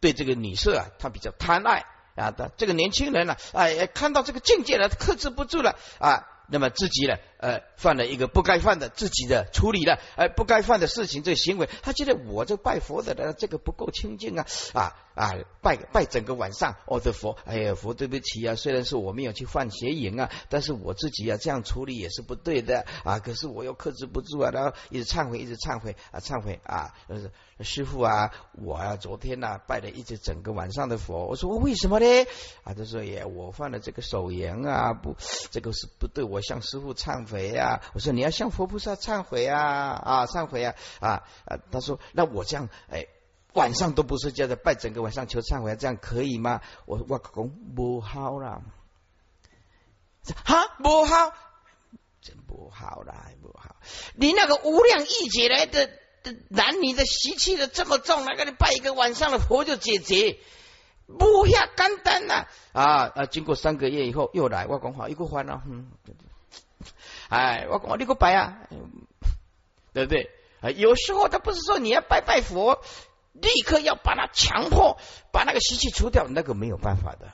[0.00, 1.84] 对这个女色啊，他比较贪爱
[2.16, 6.28] 啊他这个年轻人呢，哎看到这个境界了，克制不住了啊。
[6.48, 26.94] 那么自己呢，呃，犯了一个不该犯的，自己的处理了，呃，不该犯的事情，这行为，他觉得我这拜佛的，这个不够清净啊，啊啊，拜拜整个晚上，我的佛，哎呀，佛对不起啊，虽然是我没有去犯邪淫啊，但是我自己啊这样处理也是不对的啊，可是我又克制不住啊，然后一直忏悔，一直忏悔啊，忏悔啊，
[27.58, 32.06] 师傅啊，我啊昨天呢拜了一直整个晚上的佛，我说为什么呢？
[32.62, 35.16] 啊，他说也我犯了这个手淫啊，不，
[35.50, 36.40] 这个是不对，我。
[36.42, 37.80] 向师傅忏悔呀！
[37.94, 41.22] 我说你要向佛菩萨忏悔啊啊忏悔啊啊！
[41.70, 43.06] 他说那我这样哎
[43.54, 46.60] 晚上都不睡觉的拜整个晚上求忏悔，啊这样可以吗？
[46.86, 48.62] 我我讲不好啦，
[50.44, 51.32] 哈不好，
[52.20, 53.76] 真不好啦，不好！
[54.14, 55.90] 你那个无量义劫来的
[56.48, 60.38] 男女的习气的这么重，那个你拜一个晚上的佛就解决？
[61.18, 63.26] 不下简单呐啊啊！
[63.26, 65.90] 经过三个月以后又来，我讲话一个还了，嗯。
[67.32, 68.58] 哎，我我你个拜啊，
[69.94, 70.30] 对不对？
[70.76, 72.82] 有时候他不是说你要拜拜佛，
[73.32, 74.98] 立刻要把它强迫
[75.32, 77.32] 把那个习气除掉，那个没有办法的。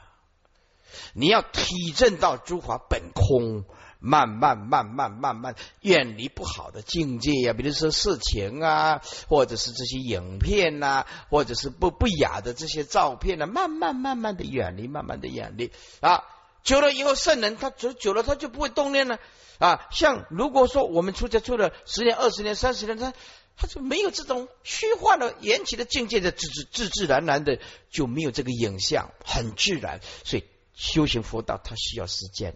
[1.14, 3.64] 你要体证到诸法本空，
[3.98, 16.22] 慢慢慢慢慢慢远离不好的境界呀，比如说色情啊，或者是这些影片呐，或者是不不雅的这些照片呢，慢慢慢慢的远离，慢慢的远离啊。
[16.68, 19.18] 久了以后，圣人他久久了，他就不会动念了
[19.58, 19.88] 啊。
[19.90, 23.14] 像如果说我们出家出了十年、二十年、三十年，他
[23.56, 27.58] 他就没有这种虚幻的缘起的境界的自自自自然然的
[27.88, 30.00] 就没有这个影像，很自然。
[30.24, 30.44] 所以
[30.74, 32.54] 修行佛道，它需要时间，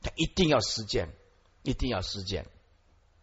[0.00, 1.08] 他一定要时间，
[1.64, 2.46] 一定要时间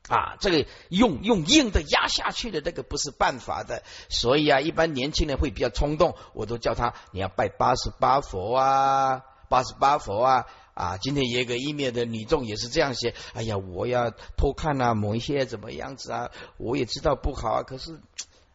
[0.09, 0.35] 啊。
[0.41, 3.81] 这个用用硬的压下去的那个不是办法的。
[4.09, 9.23] 所以啊，一般年轻人会比较冲动，我都叫他你要拜八十八佛啊。
[9.51, 13.13] 八十八佛啊啊，今天有个一面的女众也是这样写。
[13.33, 16.31] 哎呀，我要偷看啊，某一些怎么样子啊？
[16.57, 17.99] 我也知道不好啊，可是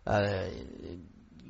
[0.05, 0.49] 呃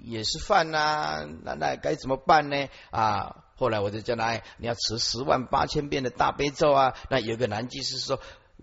[0.02, 2.68] 也是犯呐，那那该怎么办呢？
[2.90, 6.94] 啊，后来我就叫他，你要持十万八千遍的大悲咒啊。
[7.08, 8.18] 那有个男居士说，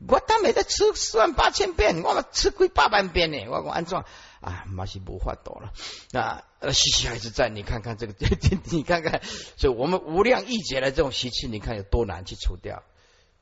[0.09, 4.03] 我他没在吃十万八千遍，我吃亏八万遍呢，我我安装。
[4.43, 5.71] 啊，马西不话多了，
[6.11, 7.47] 那习气还是在。
[7.47, 8.13] 你看看这个，
[8.71, 9.21] 你看看，
[9.55, 12.83] 所以我们无量易劫的这种习气，你看有多难去除掉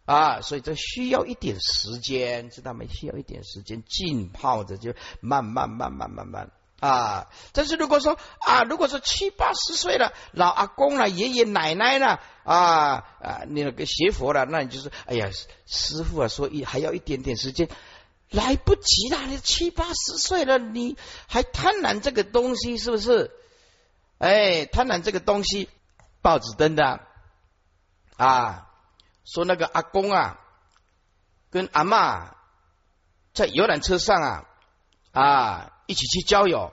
[0.05, 0.41] 啊！
[0.41, 2.85] 所以这需要一点时间，知道吗？
[2.87, 7.29] 需要一点时间浸泡着，就慢慢慢慢慢慢啊。
[7.51, 15.31] 但是如果说啊，如果说七八十岁了，老阿公了，爷爷奶奶了啊啊，你那个学佛了，那你就是哎呀，
[15.65, 17.67] 师傅啊，说一还要一点点时间。
[18.31, 23.29] 来不及了，你七八十岁了，你还贪婪这个东西是不是？
[24.19, 25.69] 哎，贪婪这个东西，
[26.21, 27.01] 报纸登的
[28.15, 28.69] 啊，
[29.25, 30.39] 说那个阿公啊，
[31.49, 32.33] 跟阿妈
[33.33, 34.45] 在游览车上啊
[35.11, 36.71] 啊一起去郊游，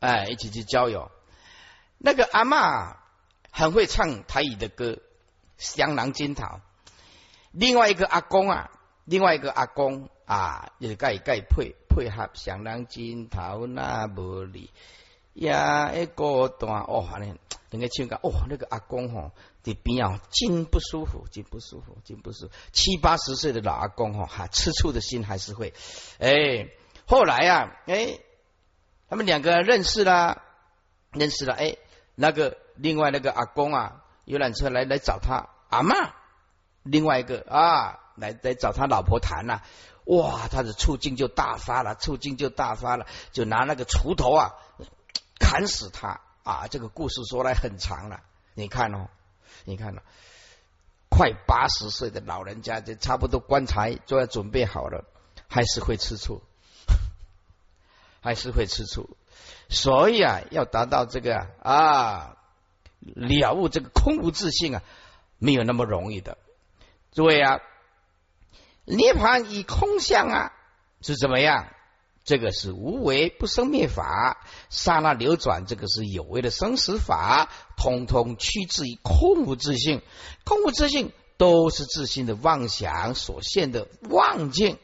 [0.00, 1.10] 哎，一起去郊游。
[1.96, 2.98] 那个阿妈
[3.50, 4.84] 很会唱台语的歌，
[5.56, 6.46] 《香囊金桃》。
[7.52, 8.70] 另外一个阿公啊，
[9.06, 10.10] 另外一个阿公。
[10.30, 14.70] 啊，也该该配配合相当金头那无理
[15.32, 17.36] 呀，一个段哦，反正
[17.70, 19.32] 人家唱歌哦，那个阿公吼
[19.64, 22.52] 在边啊，真不舒服，真不舒服，真不舒服。
[22.70, 25.74] 七八十岁的老阿公吼，哈，吃醋的心还是会。
[26.20, 26.68] 哎，
[27.08, 28.20] 后来啊，哎，
[29.08, 30.42] 他们两个认识了，
[31.10, 31.54] 认识了。
[31.54, 31.76] 哎，
[32.14, 36.14] 那个另外那个阿公啊，游览车来来找他阿妈，
[36.84, 39.64] 另外一个啊，来来找他老婆谈了。
[40.10, 44.54] 哇，他的醋劲就大发了，醋劲就大发了，就拿那个锄头啊
[45.38, 46.66] 砍死他啊！
[46.68, 48.20] 这个故事说来很长了，
[48.54, 49.06] 你看哦，
[49.64, 50.02] 你看哦，
[51.10, 55.04] 快八十岁的老人家，就差不多棺材都要准备好了，
[55.48, 56.42] 还是会吃醋，
[58.20, 59.16] 还是会吃醋。
[59.68, 62.36] 所以啊，要达到这个啊
[62.98, 64.82] 了悟这个空无自性啊，
[65.38, 66.36] 没有那么容易的。
[67.12, 67.60] 诸位啊。
[68.90, 70.52] 涅盘以空相啊，
[71.00, 71.68] 是怎么样？
[72.22, 80.02] 这个是无为不生灭法，刹那流转，这个是有为的生死法，通通趋至于空无自性。
[80.44, 84.78] 空无自性都是自性的妄想所现的妄境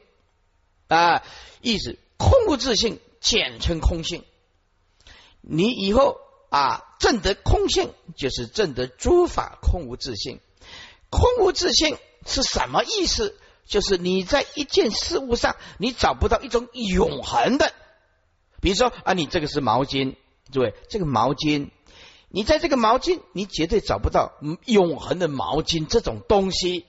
[0.88, 1.22] 啊，
[1.61, 4.24] 意思空无自性简称空性。
[5.40, 6.16] 你以后
[6.48, 10.40] 啊证得空性，就是证得诸法空无自性。
[11.11, 13.38] 空无自性是什么意思？
[13.66, 17.72] 就是你在一件事物上，你找不到一种永恒的，
[18.60, 20.14] 比如说啊，你这个是毛巾，
[20.52, 21.70] 对，这个毛巾，
[22.28, 24.34] 你在这个毛巾，你绝对找不到
[24.66, 26.86] 永恒的毛巾这种东西。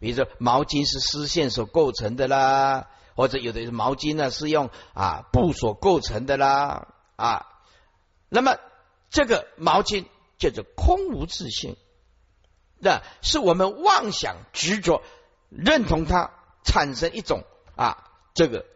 [0.00, 7.46] 比如说，毛巾是丝线所构成的啦，或者有的毛巾呢是用啊布所构成的啦啊，
[8.30, 8.56] 那么
[9.10, 10.06] 这个毛巾
[10.38, 11.76] 叫做空无自性，
[12.78, 15.02] 那是我们妄想执着。
[15.48, 16.30] 认同它，
[16.64, 17.44] 产生一种
[17.76, 18.66] 啊，这个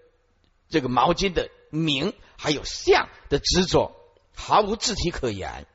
[0.68, 3.94] 这个毛巾的名还有相的执着，
[4.34, 5.66] 毫无自体可言。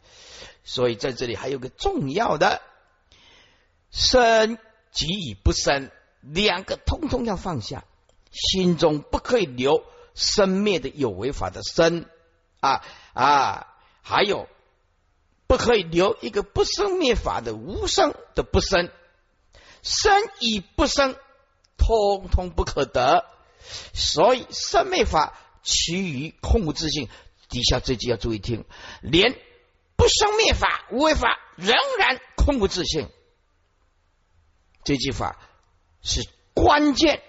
[0.64, 2.62] 所以在这里还有个重要的
[3.90, 4.58] 生
[4.92, 5.92] 即与不生，
[6.22, 7.86] 两个通通要放下，
[8.32, 9.84] 心中不可以留
[10.14, 12.06] 生灭的有为法的生
[12.60, 12.84] 啊
[13.14, 13.68] 啊，
[14.02, 14.50] 还有
[15.48, 18.90] 不可以留一个不生灭法的无生的不生。
[19.88, 21.16] 生与不生，
[21.78, 23.26] 通通不可得，
[23.94, 27.08] 所以生灭法其余空无自性。
[27.48, 28.66] 底下这句要注意听，
[29.02, 29.32] 连
[29.96, 33.10] 不生灭法、无为法仍然空无自性。
[34.84, 35.40] 这句法
[36.02, 36.20] 是
[36.54, 37.24] 关键，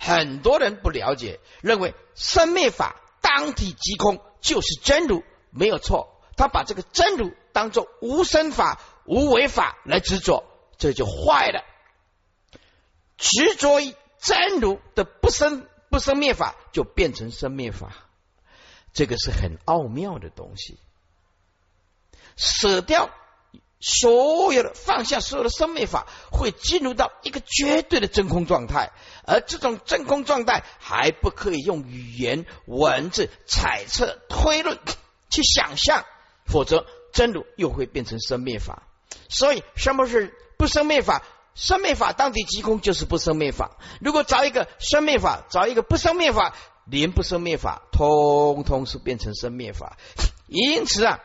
[0.00, 6.20] 很多人不了解，认为生灭法当体即空就是真如，没有错。
[6.36, 10.44] 他把这个真如当做无生法、无为法来执着。
[10.78, 11.64] 这就坏了，
[13.16, 17.92] 执着于真如的不生不生灭法，就变成生灭法。
[18.92, 20.78] 这个是很奥妙的东西。
[22.36, 23.10] 舍掉
[23.80, 28.92] 所有的，放下所有的生灭法，会进入到一个绝对的真空状态。
[29.24, 34.78] 而这种真空状态，还不可以用语言文字猜测推论
[35.30, 36.04] 去想象，
[36.46, 38.84] 否则真如又会变成生灭法。
[39.28, 40.32] 所以，什么是？
[40.58, 41.22] 不生灭法，
[41.54, 43.78] 生灭法当体即空，就是不生灭法。
[44.00, 46.54] 如果找一个生灭法，找一个不生灭法，
[46.84, 49.96] 连不生灭法，通通是变成生灭法。
[50.48, 51.20] 因此啊，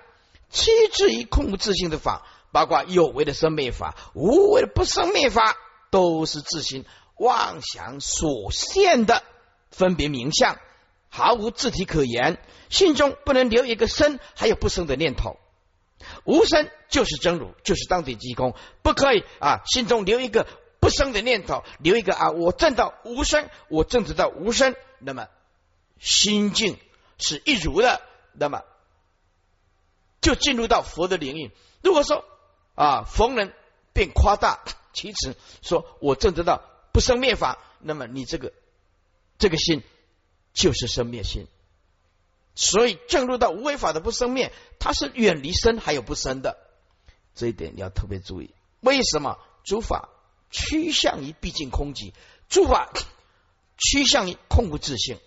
[0.49, 5.55] 趋至于空无自性的法，包括有为的生灭法、无为的不生灭法，
[5.89, 6.85] 都是自心
[7.17, 9.23] 妄想所现的
[9.71, 10.57] 分别名相，
[11.09, 12.39] 毫无自体可言。
[12.69, 15.37] 心中不能留一个生还有不生的念头，
[16.23, 19.61] 无生就是真如，就是当体即空，不可以啊！
[19.65, 20.47] 心中留一个
[20.79, 25.27] 不生的念头，留一个啊，我证到无生，我证得到无生，那么
[25.99, 26.77] 心境
[27.17, 28.01] 是一如的，
[28.33, 28.63] 那么
[30.21, 31.51] 就进入到佛的领域。
[31.81, 32.25] 如果说
[32.75, 33.53] 啊，逢人
[33.93, 38.53] 便夸大其词，说我证得到不生灭法，那么你这个
[39.37, 39.83] 这个心
[40.53, 41.47] 就是生灭心。
[42.55, 46.57] 所以正入到无为法的不生灭，它是远离生还有不生的，
[47.35, 48.53] 这一点要特别注意。
[48.81, 50.09] 为什么诸法
[50.51, 52.13] 趋向于毕竟空寂？
[52.49, 52.91] 诸法
[53.77, 55.17] 趋向于空无自性。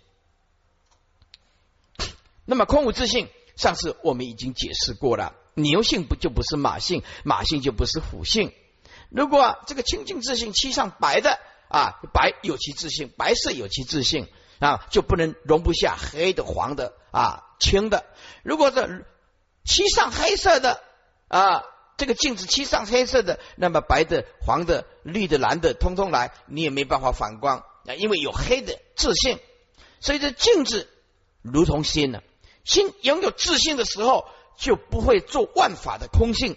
[2.44, 5.34] 那么空无自性，上次我们已经解释过了。
[5.54, 8.52] 牛性不就不是马性，马性就不是虎性。
[9.08, 14.28] 如果这个清净自性漆上白的啊，白有其自性，白色有其自性。
[14.58, 18.04] 啊，就不能容不下黑的、黄的啊、青的。
[18.42, 18.88] 如果这
[19.64, 20.82] 漆上黑色的
[21.28, 21.64] 啊，
[21.96, 29.38] 这个镜子漆上黑色的，那么白的、黄的、绿的、蓝的，通通来，你也没办法反光啊，因为有黑的自信。
[30.00, 30.88] 所以这镜子
[31.42, 32.20] 如同心呢，
[32.64, 34.26] 心拥有自信的时候，
[34.56, 36.56] 就不会做万法的空性，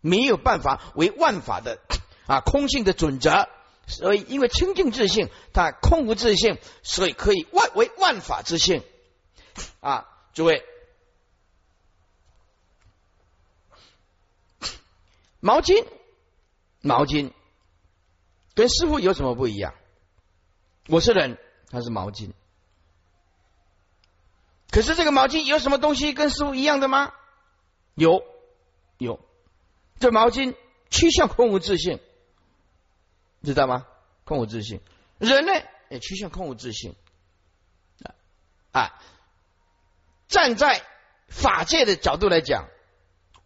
[0.00, 1.78] 没有办法为万法的
[2.26, 3.48] 啊空性的准则。
[3.86, 8.82] 所以，因为清净自性，它空无自性，所以可以万为万法之性
[9.80, 10.08] 啊！
[10.32, 10.64] 诸位，
[15.40, 15.86] 毛巾，
[16.80, 17.32] 毛巾
[18.54, 19.74] 跟师傅有什么不一样？
[20.88, 21.38] 我是人，
[21.70, 22.32] 他是毛巾。
[24.70, 27.12] 可是这个毛巾有什么东西跟师傅一样的吗？
[27.94, 28.24] 有，
[28.98, 29.20] 有。
[30.00, 30.56] 这毛巾
[30.90, 32.00] 趋向空无自性。
[33.44, 33.86] 知道吗？
[34.24, 34.80] 空无自性，
[35.18, 35.52] 人呢
[35.90, 36.96] 也趋向空无自性
[38.02, 38.14] 啊
[38.72, 39.02] 啊！
[40.28, 40.82] 站在
[41.28, 42.70] 法界的角度来讲，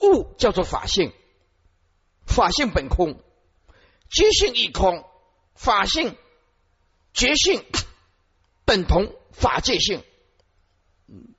[0.01, 1.13] 物叫做法性，
[2.25, 3.21] 法性本空，
[4.09, 5.05] 觉性亦空，
[5.57, 6.17] 法性
[7.13, 7.65] 觉性
[8.65, 10.05] 等同法界性，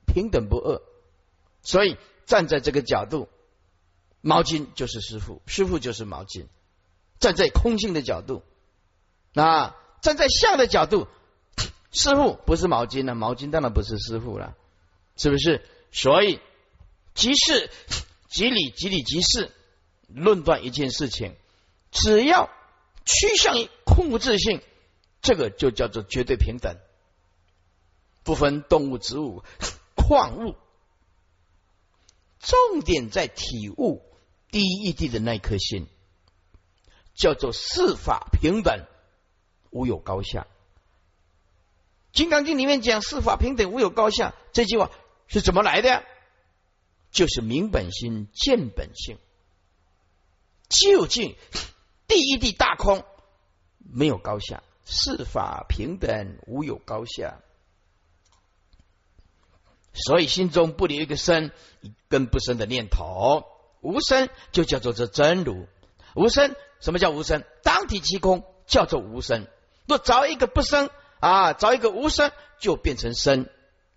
[0.05, 0.81] 平等不二。
[1.61, 3.29] 所以站在这个角度，
[4.19, 6.47] 毛巾就是师傅，师傅就是毛巾。
[7.19, 8.43] 站在空性的角度。
[9.35, 11.07] 啊，站在相的角度，
[11.91, 14.55] 师傅不是毛巾了，毛巾当然不是师傅了，
[15.15, 15.63] 是不是？
[15.91, 16.39] 所以
[17.13, 17.69] 即事
[18.27, 19.51] 即理，即理即事，
[20.07, 21.35] 论断一件事情，
[21.91, 22.49] 只要
[23.05, 24.61] 趋向于空无自性，
[25.21, 26.77] 这个就叫做绝对平等，
[28.23, 29.43] 不分动物、植物、
[29.95, 30.55] 矿物，
[32.39, 34.01] 重点在体悟
[34.49, 35.87] 第一义谛的那颗心，
[37.19, 38.87] 叫做四法平等。
[39.69, 40.47] 无有高下，
[42.17, 44.89] 《金刚经》里面讲“四法平等，无有高下”这句话
[45.27, 46.03] 是怎么来的？
[47.11, 49.17] 就是明本心见本性，
[50.69, 51.35] 究竟
[52.07, 53.03] 第一地大空
[53.77, 57.39] 没有高下，四法平等，无有高下。
[59.93, 61.51] 所以心中不留一个生
[61.81, 63.43] 一，根不生的念头，
[63.81, 65.67] 无生就叫做这真如。
[66.15, 67.43] 无生，什么叫无生？
[67.63, 69.47] 当体即空，叫做无生。
[69.85, 73.47] 若找一个不生啊，找一个无生，就变成生。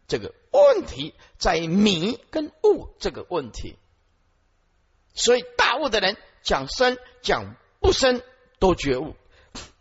[0.09, 3.76] 这个问题在迷跟悟这个问题。
[5.14, 8.22] 所以大悟的人讲生讲不生
[8.59, 9.14] 都觉悟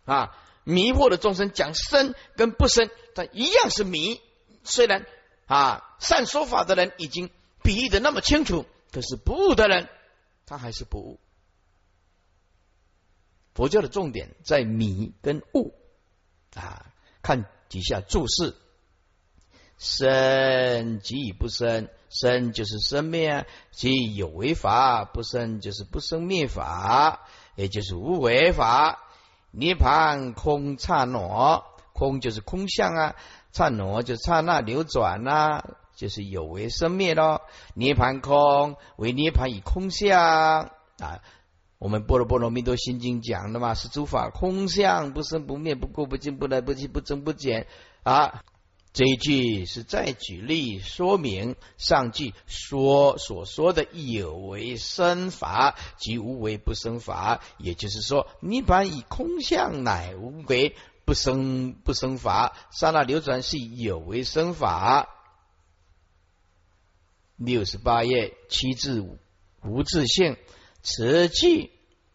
[0.04, 4.20] 啊，迷惑的众生讲生跟不生，但一样是迷。
[4.64, 5.06] 虽然
[5.46, 7.30] 啊，善说法的人已经
[7.62, 9.88] 比喻的那么清楚，可是不悟的人
[10.46, 11.20] 他还是不悟。
[13.54, 15.74] 佛教的重点在迷跟悟。
[16.54, 16.84] 啊，
[17.22, 18.54] 看底下注释，
[19.78, 29.00] 生即已不生，生就是生灭，即有为法；不生就是不生灭法，也就是无为法。
[29.50, 33.16] 涅盘空刹那，空就是空相啊，
[33.50, 35.62] 刹那就刹那流转呐，
[35.96, 37.40] 就是有为生灭咯。
[37.72, 41.22] 涅盘空为涅盘以空相啊。
[41.82, 47.66] 我们《波罗波罗蜜多心经》讲的嘛，是诸法空相，不生不灭，不垢不净，不来不去，不增不减
[48.04, 48.44] 啊。
[48.92, 65.08] 这一句是再举例说明上句说所说的有为生法即无为不生法，也就是说，你把以空相乃无为不生不生法，刹那流转是有为生法。
[67.36, 69.18] 六十八页七字
[69.64, 70.36] 无自性。
[70.84, 71.70] 此句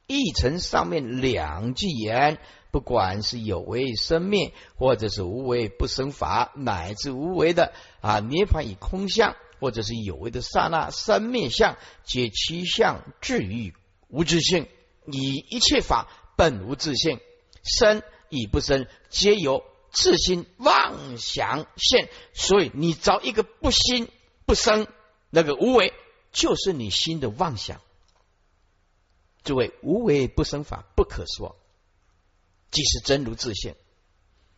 [0.07, 2.39] 一层上面两句言，
[2.71, 13.73] 不管是有为生灭，或者是无为不生法，乃至无为的啊涅盘与空相，或者是有为的刹那生灭相，皆其相至于
[14.07, 14.67] 无自性，
[15.11, 17.19] 以一切法本无自性，
[17.61, 22.07] 生与不生，皆由自心妄想现。
[22.33, 24.07] 所以你找一个不心
[24.45, 24.87] 不生
[25.29, 25.91] 那个无为，
[26.31, 27.81] 就是你心的妄想。
[29.47, 31.55] 诸位，无为不生法不可说，
[32.69, 33.75] 即是真如自性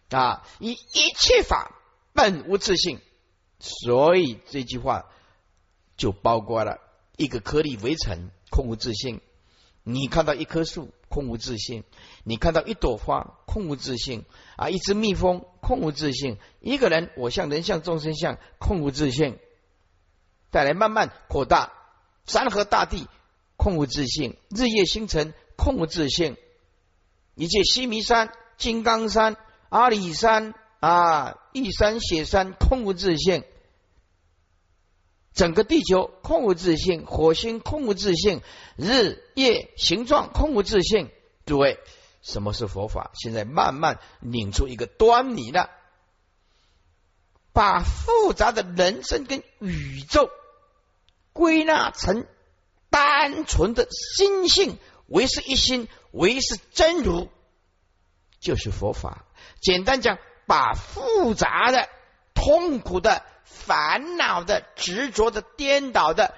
[0.09, 0.43] 啊！
[0.59, 1.71] 以一切法
[2.11, 2.99] 本无自性，
[3.59, 5.05] 所以这句话
[5.95, 6.79] 就包括了
[7.17, 9.21] 一个颗粒围城，空无自性。
[9.83, 11.83] 你看到一棵树，空无自性；
[12.23, 14.25] 你看到一朵花，空无自性
[14.57, 14.69] 啊！
[14.69, 19.37] 一只蜜蜂，空无自性；一个人，我像、人像、众生相，空无自性。
[20.51, 21.73] 再来慢慢扩大，
[22.25, 23.07] 山河大地。
[23.60, 26.38] 空无自性，日夜星辰空无自性，
[27.36, 29.36] 一切西弥山、金刚山、
[29.68, 33.43] 阿里山啊、玉山、雪山空无自性，
[35.34, 38.41] 整个地球空无自性，火星空无自性，
[38.78, 41.12] 日夜形状空无自性。
[41.45, 41.80] 诸位，
[42.22, 43.12] 什么是佛法？
[43.14, 45.70] 现在慢慢拧出一个端倪了，
[47.51, 50.30] 把复杂的人生跟宇宙
[51.34, 52.26] 归纳成。
[52.89, 54.77] 单纯的心性，
[55.07, 57.29] 唯是一心，唯是真如，
[58.39, 59.25] 就是佛法。
[59.61, 60.17] 简单讲，
[60.47, 61.87] 把复杂的、
[62.33, 66.33] 痛苦的、烦恼的、执着的、颠倒的，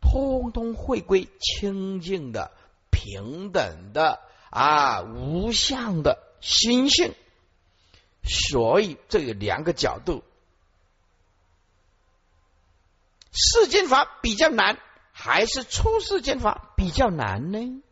[0.00, 2.52] 通通回归清净的、
[2.90, 4.20] 平等的
[4.50, 7.14] 啊无相的心性。
[8.22, 10.22] 所以，这有两个角度，
[13.32, 14.78] 世间法比较难。
[15.22, 17.82] 还是出世间法比较难呢？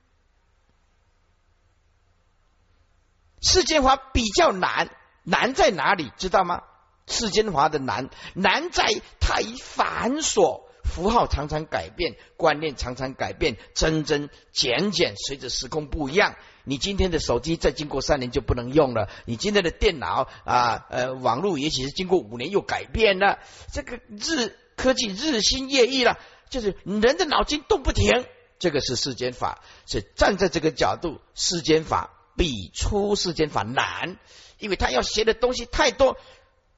[3.43, 4.89] 世间法比较难，
[5.25, 6.11] 难在哪里？
[6.17, 6.63] 知道吗？
[7.07, 8.87] 世间法的难，难在
[9.21, 16.35] 太繁琐，符号常常改变，观念常常改变，增增减减，随着时空不一样。
[16.65, 23.39] 你今天的手机再经过三年就不能用了，你今天的电脑啊，呃，网络也许是经过五年又改变了，
[23.71, 26.19] 这个日科技日新月异了。
[26.51, 28.27] 就是人的脑筋动不停，
[28.59, 34.19] 这个是世间法，是站在这个角度，世间法比出世间法难，
[34.59, 36.17] 因为他要学的东西太多。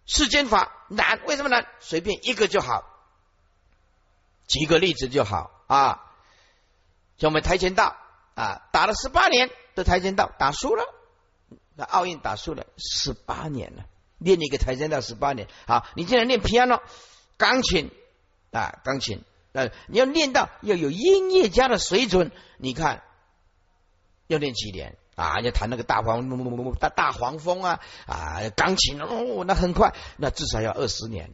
[0.07, 1.69] 世间法难，为什么难？
[1.79, 2.85] 随便一个就好，
[4.49, 6.13] 举个例子就好啊。
[7.17, 7.97] 像我们跆拳道
[8.35, 10.85] 啊，打了十八年的跆拳道打输了，
[11.77, 13.85] 那奥运打输了十八年了，
[14.19, 15.47] 练一个跆拳道十八年。
[15.69, 16.81] 好，你竟然练 piano
[17.37, 17.93] 钢琴
[18.51, 19.23] 啊，钢琴。
[19.53, 23.03] 呃，你要练到要有音乐家的水准，你看
[24.29, 25.41] 要练几年啊？
[25.41, 26.29] 要弹那个大黄
[26.79, 31.33] 大大黄蜂啊啊，钢琴哦，那很快，那至少要二十年。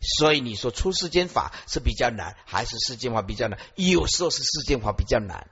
[0.00, 3.58] 所以你说出世间法是比较难，还是世间法比较难？
[3.74, 5.48] 有时候是世间法比较难。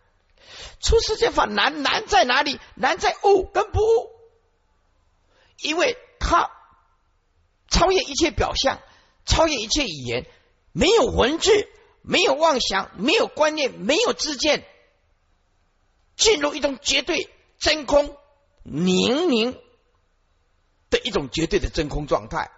[0.80, 2.60] 出世间法难难在哪里？
[2.74, 4.10] 难在悟跟不悟，
[5.62, 6.50] 因为它
[7.68, 8.80] 超越一切表象，
[9.24, 10.26] 超越一切语言。
[10.78, 11.50] 没有文字，
[12.02, 14.62] 没有妄想，没有观念，没有知见，
[16.16, 18.14] 进入一种绝对真空
[18.62, 19.58] 宁宁
[20.90, 22.50] 的一种绝对的真空状态。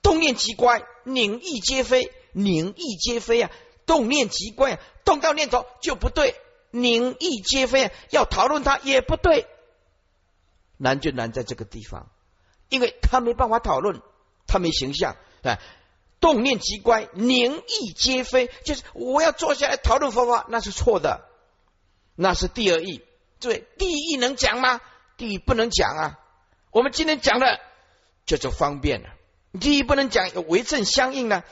[0.00, 3.50] 动念即乖，宁意皆非，宁意皆非啊！
[3.84, 6.40] 动念即观，动到念头就不对，
[6.70, 9.46] 宁意皆非啊，要讨论它也不对。
[10.78, 12.10] 难就难在这个地方，
[12.70, 14.00] 因为他没办法讨论，
[14.46, 15.60] 他没形象啊。
[16.20, 18.50] 动念即乖，宁意皆非。
[18.64, 21.26] 就是我要坐下来讨论佛法，那是错的，
[22.14, 23.02] 那是第二义。
[23.40, 24.80] 对，第一义能讲吗？
[25.16, 26.18] 第一不能讲啊。
[26.70, 27.58] 我们今天讲的
[28.26, 29.08] 叫做方便了。
[29.58, 31.42] 第一不能讲，有为正相应呢。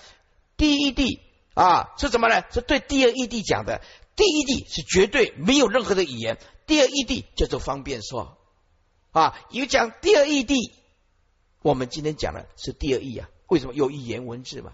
[0.57, 1.19] 第一谛
[1.55, 2.45] 啊是什么呢？
[2.53, 3.81] 是对第二义谛讲的。
[4.15, 8.37] 第一谛是绝对没有任何的语言，第二义谛叫做方便说
[9.13, 9.39] 啊。
[9.51, 10.73] 有讲第二义谛，
[11.63, 13.29] 我们今天讲的是第二义啊。
[13.49, 14.73] 为什么有语言文字嘛？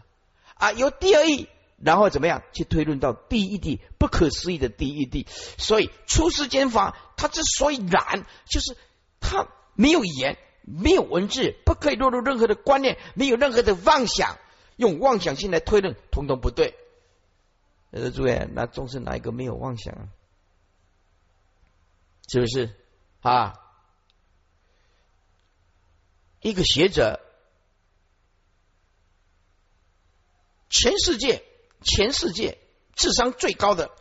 [0.54, 1.48] 啊，有第二义，
[1.82, 5.26] 然后怎么样去推论到第一地不可思议的第一地？
[5.58, 8.76] 所以出世间法它之所以难，就是
[9.20, 14.38] 它没有语言，没有文字，不可以落入任何的观念，没有任何的妄想，
[14.76, 16.74] 用妄想性来推论，统统不对。
[17.90, 20.08] 呃，诸位，那众生哪一个没有妄想啊？
[22.28, 22.74] 是不是
[23.20, 23.60] 啊？
[26.40, 27.20] 一个学者。
[30.74, 31.44] 全世界，
[31.84, 32.58] 全世界
[32.96, 33.92] 智商最高的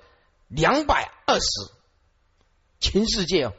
[0.48, 1.46] 两百二十，
[2.80, 3.54] 全世界哦，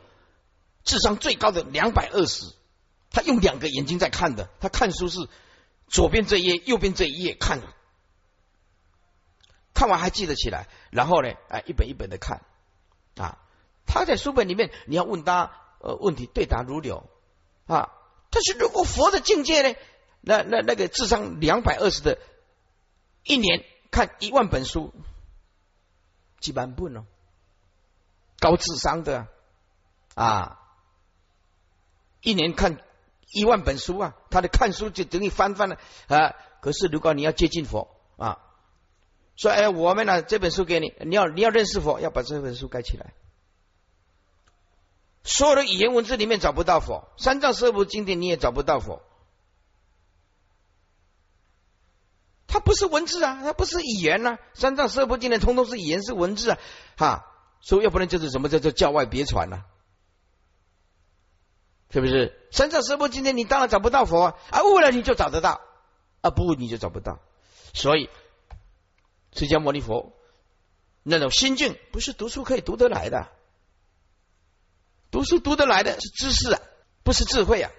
[0.83, 2.45] 智商最高的两百二十，
[3.12, 5.29] 他用两个眼睛在看的，他看书是
[5.87, 7.62] 左边这一页，右边这一页看，
[9.75, 12.43] 看完还记得起来，然后呢，哎，一本一本的看
[13.15, 13.39] 啊，
[13.87, 17.09] 他在书本里面，你要问他，呃，问题对答如流
[17.69, 17.93] 啊。
[18.31, 19.77] 但是如果佛的境界呢，
[20.21, 22.19] 那那那个智商两百二十的，
[23.25, 24.93] 一年看一万本书。
[26.41, 27.07] 几版本哦，
[28.39, 29.29] 高智商的
[30.14, 30.61] 啊，
[32.20, 32.83] 一年看
[33.33, 36.35] 一万本书啊，他的看书就等于翻翻了啊。
[36.61, 38.43] 可是如果你要接近佛啊，
[39.37, 43.14] 说哎，我们呢这本书给你，你要你要认识佛，要把这本书盖起来。
[45.22, 49.01] 所有的语言文字里面找不到佛，三藏四部经典你也找不到佛。
[52.55, 54.38] 它不是文字啊，它不是语言呐。
[54.55, 56.59] 三藏十部经典通通是语言，是文字啊，
[56.96, 57.26] 哈。
[57.61, 59.64] 所以要不然就是什么叫做教外别传呢？
[61.90, 62.48] 是不是？
[62.52, 65.62] 三藏十部经典你当然找不到佛啊，啊悟了你就找得到，
[66.20, 67.18] 啊不悟你就找不到。
[67.72, 68.09] 所以
[69.32, 70.12] 释迦牟尼佛
[71.02, 73.26] 那种心境不是读书可以读得来的，
[75.11, 76.61] 读书读得来的是知识啊，
[77.02, 77.72] 不是智慧啊。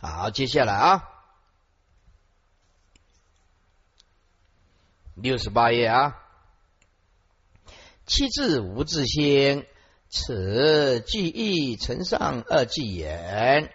[0.00, 1.10] 好，接下来啊。
[5.14, 6.16] 六十八页啊，
[8.04, 9.64] 七字无自性，
[10.08, 13.72] 此记忆成上二纪言。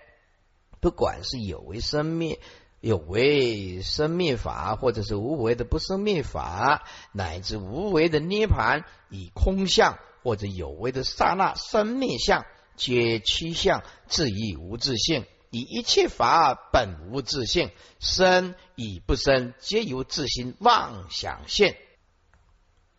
[0.82, 2.40] 不管是有为生灭，
[2.82, 15.26] 有为生灭法，或者是无为的不生灭法，乃至无为的涅盘，以空相或者有为的刹那生灭相，皆七相自意无自性。
[15.52, 21.76] 以一切法本无自性，生与不生，皆由自心妄想现。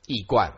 [0.06, 0.54] 一观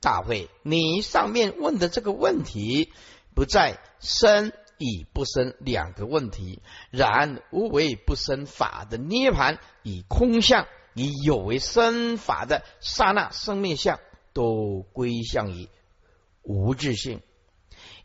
[0.00, 2.92] 大会，你上面问的这个问题，
[3.34, 6.60] 不在生与不生两个问题。
[6.90, 13.98] 然无为不生法的涅盘，以空相，以有为生法的刹那生灭相，
[14.34, 15.70] 都归向于
[16.42, 17.22] 无自性。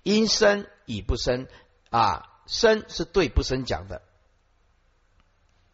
[0.03, 1.47] 因生与不生
[1.89, 2.29] 啊。
[2.45, 4.01] 生是对不生讲的，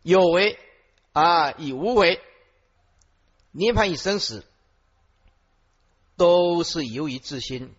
[0.02, 0.60] 有为
[1.14, 2.22] 啊，以无为，
[3.52, 4.46] 涅盘以生死，
[6.16, 7.76] 都是由于自心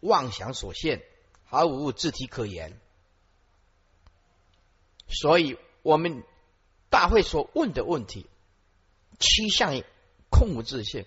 [0.00, 1.02] 妄想所现，
[1.44, 2.80] 毫无自体可言。
[5.08, 6.24] 所以，我们
[6.90, 8.26] 大会所问的问题，
[9.20, 9.84] 趋向于
[10.30, 11.06] 空无自性，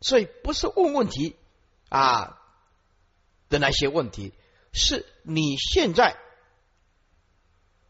[0.00, 1.34] 所以不是问问题
[1.88, 2.40] 啊
[3.48, 4.32] 的那些问题。
[4.78, 6.16] 是你现在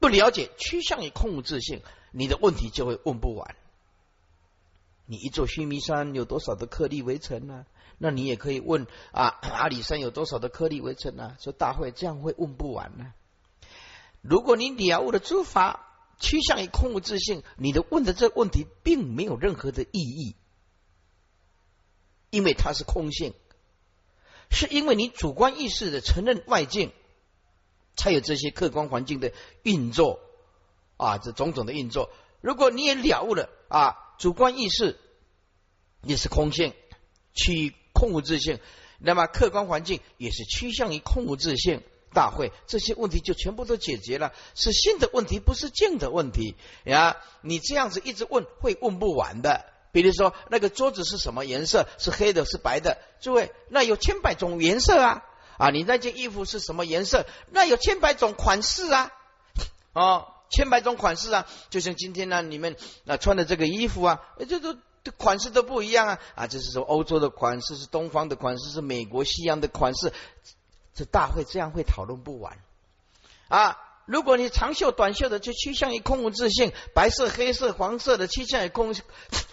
[0.00, 3.54] 不了解趋向于空无自性，你的问题就会问不完。
[5.06, 7.64] 你一座须弥山有多少的颗粒围成呢？
[7.96, 11.36] 那你也可以问啊， 阿里山有多少的颗粒围成呢？
[11.40, 13.12] 说大会这样会问不完呢。
[14.20, 15.86] 如果你了悟的诸法
[16.18, 20.36] 趋向于空无自性，你的问的这个问题并没有任何的意义，
[22.30, 23.34] 因为它是空性。
[24.50, 26.92] 是因为你主观意识的承认外境，
[27.96, 29.32] 才有这些客观环境的
[29.62, 30.20] 运作
[30.96, 32.10] 啊，这种种的运作。
[32.40, 34.98] 如果你也了悟了啊，主观意识
[36.02, 36.72] 也是空性，
[37.34, 38.60] 趋空无自性，
[38.98, 41.82] 那么客观环境也是趋向于空无自性。
[42.10, 47.18] 大会这些问题就全部都解决了，是性的问题，不是境的问题呀。
[47.42, 49.66] 你这样子一直问，会问不完的。
[49.92, 51.88] 比如说，那个桌子是什么颜色？
[51.98, 52.98] 是黑的，是白的？
[53.20, 55.24] 诸位，那有千百种颜色啊！
[55.56, 57.26] 啊，你那件衣服是什么颜色？
[57.50, 59.10] 那有千百种款式啊！
[59.92, 61.46] 哦，千百种款式啊！
[61.70, 62.76] 就像今天呢，你们
[63.06, 64.76] 啊穿的这个衣服啊，这都
[65.16, 66.18] 款式都不一样啊！
[66.34, 70.12] 啊，这是说欧洲的款式，是东方的款式，是美国西洋的款式。
[70.94, 72.58] 这大会这样会讨论不完
[73.48, 73.78] 啊！
[74.08, 78.92] 如果你长袖短袖的，就趋向于空无自信；白色、黑色、黄色的，趋向于空。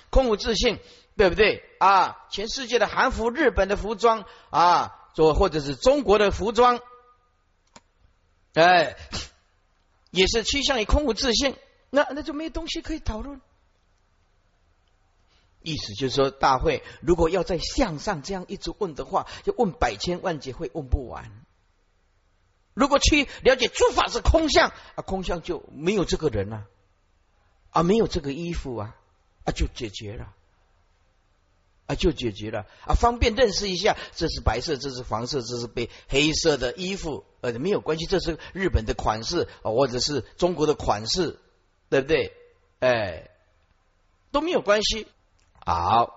[0.10, 0.80] 空无自信，
[1.18, 2.26] 对不对啊？
[2.32, 6.80] 全世界的韩服、日本的服装啊，做或者是中国的服装，
[8.54, 8.96] 哎，
[10.12, 11.58] 也是趋向于空无自信。
[11.90, 13.42] 那那就没东西可以讨论。
[15.62, 21.45] 意思就是说，大会如果要在向上这样一直问的话，就问百千万劫会问不完。
[22.76, 26.66] 如果去了解诸法是空相啊，空相就没有这个人啊，
[27.72, 28.96] 啊，没有这个衣服啊。
[29.48, 30.34] 啊，就解决了，
[31.86, 41.40] 啊，就解决了，啊，方便认识一下，这是白色，这是黄色，这是被黑色的衣服，呃，没有关系，这是日本的款式啊，或者是中国的款式，
[41.90, 42.34] 对不对？
[42.80, 43.30] 哎，
[44.32, 45.06] 都没有关系。
[45.64, 46.15] 好，